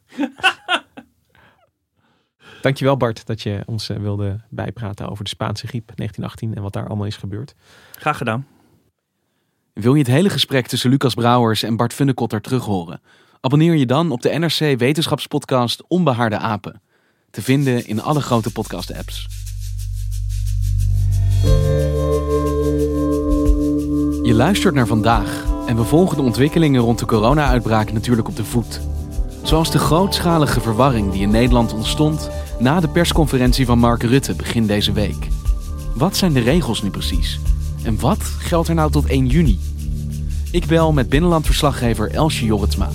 Dankjewel 2.63 2.97
Bart 2.97 3.27
dat 3.27 3.43
je 3.43 3.63
ons 3.67 3.89
eh, 3.89 3.97
wilde 3.97 4.41
bijpraten 4.49 5.09
over 5.09 5.25
de 5.25 5.31
Spaanse 5.31 5.67
griep 5.67 5.93
1918 5.97 6.55
en 6.55 6.63
wat 6.63 6.73
daar 6.73 6.87
allemaal 6.89 7.07
is 7.07 7.17
gebeurd. 7.17 7.55
Graag 7.99 8.17
gedaan. 8.17 8.47
Wil 9.73 9.93
je 9.93 9.99
het 9.99 10.11
hele 10.11 10.31
gesprek 10.31 10.67
tussen 10.67 10.91
Lucas 10.91 11.15
Brouwers 11.15 11.63
en 11.63 11.77
Bart 11.77 11.93
Funnekotter 11.93 12.41
terughoren? 12.41 13.01
Abonneer 13.41 13.75
je 13.75 13.87
dan 13.87 14.11
op 14.11 14.23
de 14.23 14.29
NRC 14.29 14.79
Wetenschapspodcast 14.79 15.85
Onbehaarde 15.89 16.39
Apen. 16.39 16.83
Te 17.31 17.43
vinden 17.43 17.87
in 17.87 18.03
alle 18.03 18.21
grote 18.21 18.53
podcast-apps. 18.53 19.27
Je 24.23 24.33
luistert 24.35 24.75
naar 24.75 24.87
vandaag 24.87 25.45
en 25.67 25.77
we 25.77 25.85
volgen 25.85 26.17
de 26.17 26.23
ontwikkelingen 26.23 26.81
rond 26.81 26.99
de 26.99 27.07
corona-uitbraak 27.07 27.93
natuurlijk 27.93 28.29
op 28.29 28.37
de 28.37 28.45
voet. 28.45 28.81
Zoals 29.43 29.71
de 29.71 29.79
grootschalige 29.79 30.61
verwarring 30.61 31.13
die 31.13 31.23
in 31.23 31.31
Nederland 31.31 31.73
ontstond 31.73 32.31
na 32.63 32.81
de 32.81 32.89
persconferentie 32.89 33.67
van 33.67 33.79
Mark 33.79 34.03
Rutte 34.03 34.35
begin 34.35 34.67
deze 34.67 34.93
week. 34.93 35.29
Wat 35.95 36.17
zijn 36.17 36.33
de 36.33 36.41
regels 36.41 36.83
nu 36.83 36.91
precies? 36.91 37.41
En 37.85 38.01
wat 38.01 38.23
geldt 38.23 38.69
er 38.69 38.75
nou 38.75 38.91
tot 38.91 39.07
1 39.07 39.27
juni? 39.27 39.59
Ik 40.53 40.67
bel 40.67 40.93
met 40.93 41.09
binnenlandverslaggever 41.09 42.11
Elsje 42.11 42.45
Jorritsma. 42.45 42.89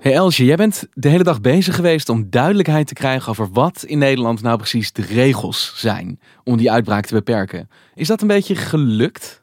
Hey 0.00 0.14
Elsje, 0.14 0.44
jij 0.44 0.56
bent 0.56 0.86
de 0.94 1.08
hele 1.08 1.24
dag 1.24 1.40
bezig 1.40 1.74
geweest 1.74 2.08
om 2.08 2.30
duidelijkheid 2.30 2.86
te 2.86 2.94
krijgen 2.94 3.30
over 3.30 3.48
wat 3.52 3.84
in 3.86 3.98
Nederland 3.98 4.42
nou 4.42 4.56
precies 4.56 4.92
de 4.92 5.02
regels 5.02 5.72
zijn 5.76 6.20
om 6.44 6.56
die 6.56 6.70
uitbraak 6.70 7.06
te 7.06 7.14
beperken. 7.14 7.68
Is 7.94 8.06
dat 8.06 8.20
een 8.20 8.28
beetje 8.28 8.54
gelukt? 8.54 9.42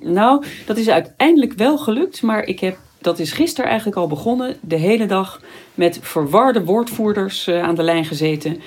Nou, 0.00 0.44
dat 0.66 0.76
is 0.76 0.88
uiteindelijk 0.88 1.52
wel 1.52 1.78
gelukt, 1.78 2.22
maar 2.22 2.42
ik 2.42 2.60
heb, 2.60 2.78
dat 3.00 3.18
is 3.18 3.32
gisteren 3.32 3.68
eigenlijk 3.70 3.98
al 3.98 4.06
begonnen, 4.06 4.56
de 4.60 4.76
hele 4.76 5.06
dag 5.06 5.40
met 5.74 5.98
verwarde 6.02 6.64
woordvoerders 6.64 7.46
eh, 7.46 7.62
aan 7.62 7.74
de 7.74 7.82
lijn 7.82 8.04
gezeten. 8.04 8.60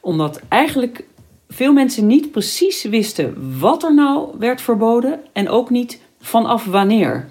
Omdat 0.00 0.40
eigenlijk 0.48 1.04
veel 1.48 1.72
mensen 1.72 2.06
niet 2.06 2.30
precies 2.30 2.82
wisten 2.82 3.58
wat 3.58 3.82
er 3.82 3.94
nou 3.94 4.28
werd 4.38 4.60
verboden 4.60 5.20
en 5.32 5.48
ook 5.48 5.70
niet 5.70 6.00
vanaf 6.20 6.64
wanneer. 6.64 7.28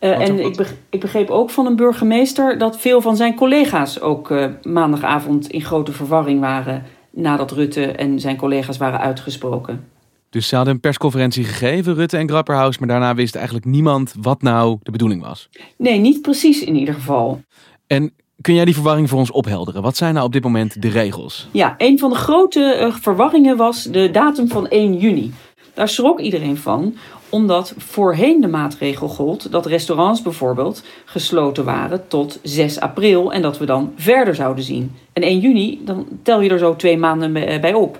Uh, 0.00 0.20
en 0.20 0.40
ik, 0.40 0.56
beg 0.56 0.74
ik, 0.90 1.00
begreep 1.00 1.30
ook 1.30 1.50
van 1.50 1.66
een 1.66 1.76
burgemeester 1.76 2.58
dat 2.58 2.78
veel 2.78 3.00
van 3.00 3.16
zijn 3.16 3.34
collega's 3.34 4.00
ook 4.00 4.30
uh, 4.30 4.46
maandagavond 4.62 5.48
in 5.48 5.62
grote 5.62 5.92
verwarring 5.92 6.40
waren 6.40 6.84
nadat 7.10 7.50
Rutte 7.50 7.92
en 7.92 8.20
zijn 8.20 8.36
collega's 8.36 8.76
waren 8.76 9.00
uitgesproken. 9.00 9.95
Dus 10.30 10.48
ze 10.48 10.56
hadden 10.56 10.74
een 10.74 10.80
persconferentie 10.80 11.44
gegeven, 11.44 11.94
Rutte 11.94 12.16
en 12.16 12.28
Grapperhaus, 12.28 12.78
maar 12.78 12.88
daarna 12.88 13.14
wist 13.14 13.34
eigenlijk 13.34 13.66
niemand 13.66 14.14
wat 14.20 14.42
nou 14.42 14.78
de 14.82 14.90
bedoeling 14.90 15.22
was. 15.22 15.48
Nee, 15.76 15.98
niet 15.98 16.22
precies 16.22 16.62
in 16.62 16.76
ieder 16.76 16.94
geval. 16.94 17.40
En 17.86 18.12
kun 18.40 18.54
jij 18.54 18.64
die 18.64 18.74
verwarring 18.74 19.08
voor 19.08 19.18
ons 19.18 19.30
ophelderen? 19.30 19.82
Wat 19.82 19.96
zijn 19.96 20.14
nou 20.14 20.26
op 20.26 20.32
dit 20.32 20.42
moment 20.42 20.82
de 20.82 20.88
regels? 20.88 21.48
Ja, 21.50 21.74
een 21.78 21.98
van 21.98 22.10
de 22.10 22.16
grote 22.16 22.78
uh, 22.80 22.94
verwarringen 22.94 23.56
was 23.56 23.82
de 23.82 24.10
datum 24.10 24.48
van 24.48 24.68
1 24.68 24.98
juni. 24.98 25.32
Daar 25.74 25.88
schrok 25.88 26.20
iedereen 26.20 26.56
van, 26.56 26.96
omdat 27.28 27.74
voorheen 27.76 28.40
de 28.40 28.48
maatregel 28.48 29.08
gold 29.08 29.52
dat 29.52 29.66
restaurants 29.66 30.22
bijvoorbeeld 30.22 30.82
gesloten 31.04 31.64
waren 31.64 32.08
tot 32.08 32.38
6 32.42 32.80
april 32.80 33.32
en 33.32 33.42
dat 33.42 33.58
we 33.58 33.66
dan 33.66 33.92
verder 33.96 34.34
zouden 34.34 34.64
zien. 34.64 34.92
En 35.12 35.22
1 35.22 35.38
juni, 35.38 35.80
dan 35.84 36.06
tel 36.22 36.40
je 36.40 36.50
er 36.50 36.58
zo 36.58 36.76
twee 36.76 36.98
maanden 36.98 37.32
bij 37.32 37.74
op. 37.74 37.98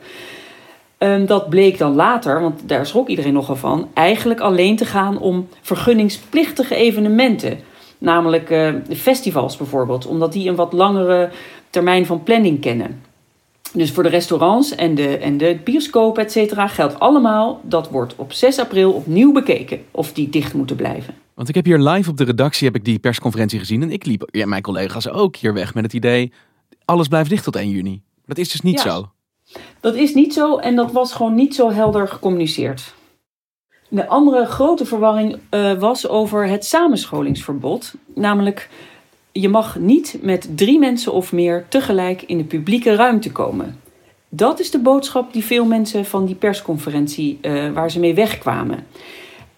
Um, 0.99 1.27
dat 1.27 1.49
bleek 1.49 1.79
dan 1.79 1.95
later, 1.95 2.41
want 2.41 2.69
daar 2.69 2.87
schrok 2.87 3.09
iedereen 3.09 3.33
nogal 3.33 3.57
van, 3.57 3.89
eigenlijk 3.95 4.41
alleen 4.41 4.77
te 4.77 4.85
gaan 4.85 5.19
om 5.19 5.49
vergunningsplichtige 5.61 6.75
evenementen. 6.75 7.59
Namelijk 7.99 8.51
uh, 8.51 8.75
festivals 8.97 9.57
bijvoorbeeld, 9.57 10.07
omdat 10.07 10.33
die 10.33 10.49
een 10.49 10.55
wat 10.55 10.73
langere 10.73 11.31
termijn 11.71 12.07
van 12.07 12.23
planning 12.23 12.61
kennen. 12.61 13.03
Dus 13.73 13.91
voor 13.91 14.03
de 14.03 14.09
restaurants 14.09 14.75
en 14.75 14.95
de, 14.95 15.17
en 15.19 15.39
de 15.39 15.59
bioscoop, 15.65 16.19
et 16.19 16.33
cetera, 16.33 16.67
geldt 16.67 17.01
allemaal 17.01 17.61
dat 17.63 17.91
wordt 17.91 18.15
op 18.17 18.33
6 18.33 18.59
april 18.59 18.93
opnieuw 18.93 19.33
bekeken 19.33 19.81
of 19.91 20.13
die 20.13 20.29
dicht 20.29 20.55
moeten 20.55 20.77
blijven. 20.77 21.15
Want 21.35 21.49
ik 21.49 21.55
heb 21.55 21.65
hier 21.65 21.79
live 21.79 22.11
op 22.11 22.17
de 22.17 22.25
redactie 22.25 22.67
heb 22.67 22.77
ik 22.77 22.85
die 22.85 22.99
persconferentie 22.99 23.59
gezien 23.59 23.83
en 23.83 23.91
ik 23.91 24.07
liep, 24.07 24.29
ja, 24.31 24.47
mijn 24.47 24.63
collega's 24.63 25.09
ook 25.09 25.37
hier 25.37 25.55
weg 25.55 25.75
met 25.75 25.85
het 25.85 25.93
idee, 25.93 26.33
alles 26.85 27.09
blijft 27.09 27.31
dicht 27.31 27.45
tot 27.45 27.57
1 27.57 27.71
juni. 27.71 28.03
Dat 28.27 28.39
is 28.39 28.51
dus 28.51 28.61
niet 28.61 28.83
ja, 28.83 28.91
zo. 28.91 29.11
Dat 29.81 29.95
is 29.95 30.15
niet 30.15 30.35
zo 30.35 30.57
en 30.57 30.77
dat 30.77 30.93
was 30.93 31.13
gewoon 31.13 31.35
niet 31.35 31.55
zo 31.55 31.71
helder 31.71 32.09
gecommuniceerd. 32.09 32.95
De 33.89 34.07
andere 34.07 34.45
grote 34.47 34.85
verwarring 34.85 35.39
uh, 35.51 35.73
was 35.73 36.09
over 36.09 36.49
het 36.49 36.65
samenscholingsverbod. 36.65 37.95
Namelijk, 38.15 38.69
je 39.33 39.49
mag 39.49 39.79
niet 39.79 40.19
met 40.21 40.49
drie 40.55 40.79
mensen 40.79 41.13
of 41.13 41.33
meer 41.33 41.67
tegelijk 41.69 42.23
in 42.23 42.39
de 42.39 42.45
publieke 42.45 42.95
ruimte 42.95 43.33
komen. 43.33 43.81
Dat 44.29 44.61
is 44.61 44.71
de 44.71 44.79
boodschap 44.79 45.33
die 45.33 45.45
veel 45.45 45.65
mensen 45.65 46.05
van 46.05 46.27
die 46.27 46.35
persconferentie 46.35 47.39
uh, 47.43 47.73
waar 47.73 47.91
ze 47.91 48.01
mee 48.01 48.15
wegkwamen. 48.15 48.87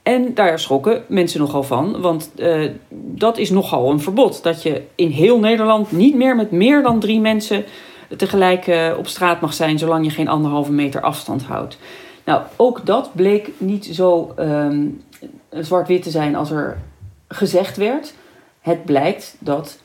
En 0.02 0.34
daar 0.34 0.58
schrokken 0.58 1.04
mensen 1.08 1.40
nogal 1.40 1.62
van, 1.62 2.00
want 2.00 2.30
uh, 2.36 2.70
dat 2.90 3.38
is 3.38 3.50
nogal 3.50 3.90
een 3.90 4.00
verbod. 4.00 4.42
Dat 4.42 4.62
je 4.62 4.82
in 4.94 5.10
heel 5.10 5.38
Nederland 5.38 5.92
niet 5.92 6.14
meer 6.14 6.36
met 6.36 6.50
meer 6.50 6.82
dan 6.82 7.00
drie 7.00 7.20
mensen 7.20 7.64
tegelijk 8.16 8.66
uh, 8.66 8.94
op 8.98 9.06
straat 9.06 9.40
mag 9.40 9.54
zijn, 9.54 9.78
zolang 9.78 10.04
je 10.04 10.10
geen 10.10 10.28
anderhalve 10.28 10.72
meter 10.72 11.00
afstand 11.00 11.42
houdt. 11.42 11.78
Nou, 12.24 12.42
ook 12.56 12.86
dat 12.86 13.10
bleek 13.14 13.50
niet 13.58 13.86
zo 13.86 14.34
um, 14.38 15.02
zwart-wit 15.50 16.02
te 16.02 16.10
zijn 16.10 16.36
als 16.36 16.50
er 16.50 16.78
gezegd 17.28 17.76
werd. 17.76 18.14
Het 18.60 18.84
blijkt 18.84 19.36
dat 19.38 19.78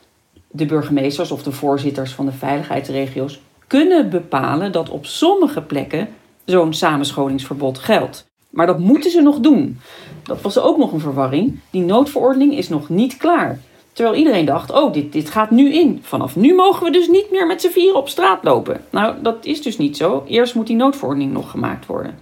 de 0.48 0.66
burgemeesters 0.66 1.32
of 1.32 1.44
de 1.44 1.52
voorzitters 1.52 2.14
van 2.14 2.26
de 2.26 2.32
veiligheidsregio's 2.32 3.42
kunnen 3.68 4.10
bepalen 4.10 4.72
dat 4.72 4.90
op 4.90 5.06
sommige 5.06 5.62
plekken 5.62 6.08
zo'n 6.46 6.74
samenscholingsverbod 6.74 7.80
geldt. 7.80 8.26
Maar 8.50 8.66
dat 8.66 8.80
moeten 8.80 9.12
ze 9.12 9.22
nog 9.22 9.40
doen. 9.40 9.80
Dat 10.24 10.42
was 10.42 10.60
ook 10.60 10.78
nog 10.78 10.92
een 10.92 11.00
verwarring. 11.00 11.60
Die 11.70 11.82
noodverordening 11.82 12.58
is 12.58 12.70
nog 12.70 12.90
niet 12.90 13.18
klaar. 13.18 13.60
Terwijl 13.94 14.18
iedereen 14.18 14.46
dacht, 14.46 14.72
oh, 14.72 14.94
dit, 14.94 15.12
dit 15.12 15.30
gaat 15.30 15.52
nu 15.52 15.74
in. 15.74 16.00
Vanaf 16.02 16.36
nu 16.36 16.56
mogen 16.56 16.86
we 16.86 16.92
dus 16.92 17.08
niet 17.08 17.32
meer 17.32 17.48
met 17.48 17.62
z'n 17.62 17.70
vieren 17.70 18.00
op 18.00 18.10
straat 18.10 18.44
lopen. 18.44 18.82
Nou, 18.90 19.16
dat 19.22 19.46
is 19.46 19.62
dus 19.62 19.78
niet 19.78 19.98
zo. 19.98 20.24
Eerst 20.28 20.56
moet 20.56 20.68
die 20.68 20.76
noodverordening 20.76 21.34
nog 21.34 21.52
gemaakt 21.52 21.86
worden. 21.86 22.16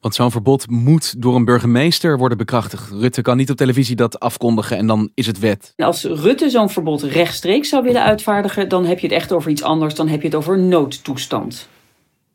Want 0.00 0.16
zo'n 0.16 0.30
verbod 0.30 0.70
moet 0.70 1.22
door 1.22 1.34
een 1.34 1.44
burgemeester 1.44 2.18
worden 2.18 2.38
bekrachtigd. 2.38 2.90
Rutte 2.90 3.22
kan 3.22 3.36
niet 3.36 3.50
op 3.50 3.56
televisie 3.56 3.96
dat 3.96 4.20
afkondigen 4.20 4.76
en 4.76 4.86
dan 4.86 5.10
is 5.14 5.26
het 5.26 5.38
wet. 5.38 5.72
Als 5.76 6.04
Rutte 6.04 6.50
zo'n 6.50 6.70
verbod 6.70 7.02
rechtstreeks 7.02 7.68
zou 7.68 7.82
willen 7.82 8.02
uitvaardigen, 8.02 8.68
dan 8.68 8.84
heb 8.84 8.98
je 8.98 9.06
het 9.06 9.16
echt 9.16 9.32
over 9.32 9.50
iets 9.50 9.62
anders. 9.62 9.94
Dan 9.94 10.08
heb 10.08 10.20
je 10.20 10.26
het 10.26 10.36
over 10.36 10.58
noodtoestand. 10.58 11.68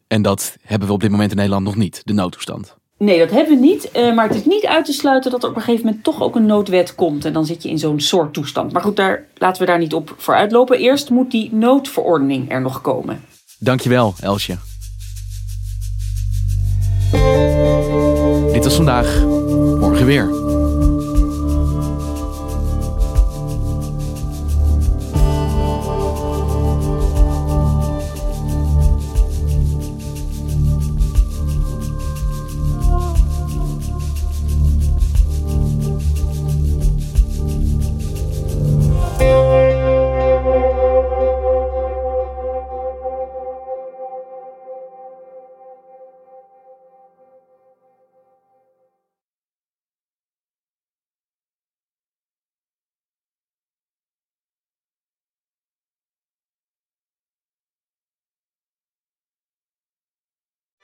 En 0.07 0.21
dat 0.21 0.57
hebben 0.61 0.87
we 0.87 0.93
op 0.93 1.01
dit 1.01 1.11
moment 1.11 1.31
in 1.31 1.37
Nederland 1.37 1.65
nog 1.65 1.75
niet, 1.75 2.01
de 2.03 2.13
noodtoestand. 2.13 2.78
Nee, 2.99 3.19
dat 3.19 3.31
hebben 3.31 3.59
we 3.59 3.65
niet. 3.65 3.89
Uh, 3.95 4.15
maar 4.15 4.27
het 4.27 4.37
is 4.37 4.45
niet 4.45 4.65
uit 4.65 4.85
te 4.85 4.93
sluiten 4.93 5.31
dat 5.31 5.43
er 5.43 5.49
op 5.49 5.55
een 5.55 5.61
gegeven 5.61 5.85
moment 5.85 6.03
toch 6.03 6.21
ook 6.21 6.35
een 6.35 6.45
noodwet 6.45 6.95
komt. 6.95 7.25
En 7.25 7.33
dan 7.33 7.45
zit 7.45 7.63
je 7.63 7.69
in 7.69 7.79
zo'n 7.79 7.99
soort 7.99 8.33
toestand. 8.33 8.71
Maar 8.71 8.81
goed, 8.81 8.95
daar, 8.95 9.25
laten 9.37 9.61
we 9.61 9.67
daar 9.67 9.79
niet 9.79 9.93
op 9.93 10.13
vooruitlopen. 10.17 10.77
Eerst 10.77 11.09
moet 11.09 11.31
die 11.31 11.53
noodverordening 11.53 12.51
er 12.51 12.61
nog 12.61 12.81
komen. 12.81 13.23
Dankjewel, 13.59 14.13
Elsje. 14.19 14.57
Dit 18.51 18.63
was 18.63 18.75
vandaag. 18.75 19.23
Morgen 19.79 20.05
weer. 20.05 20.48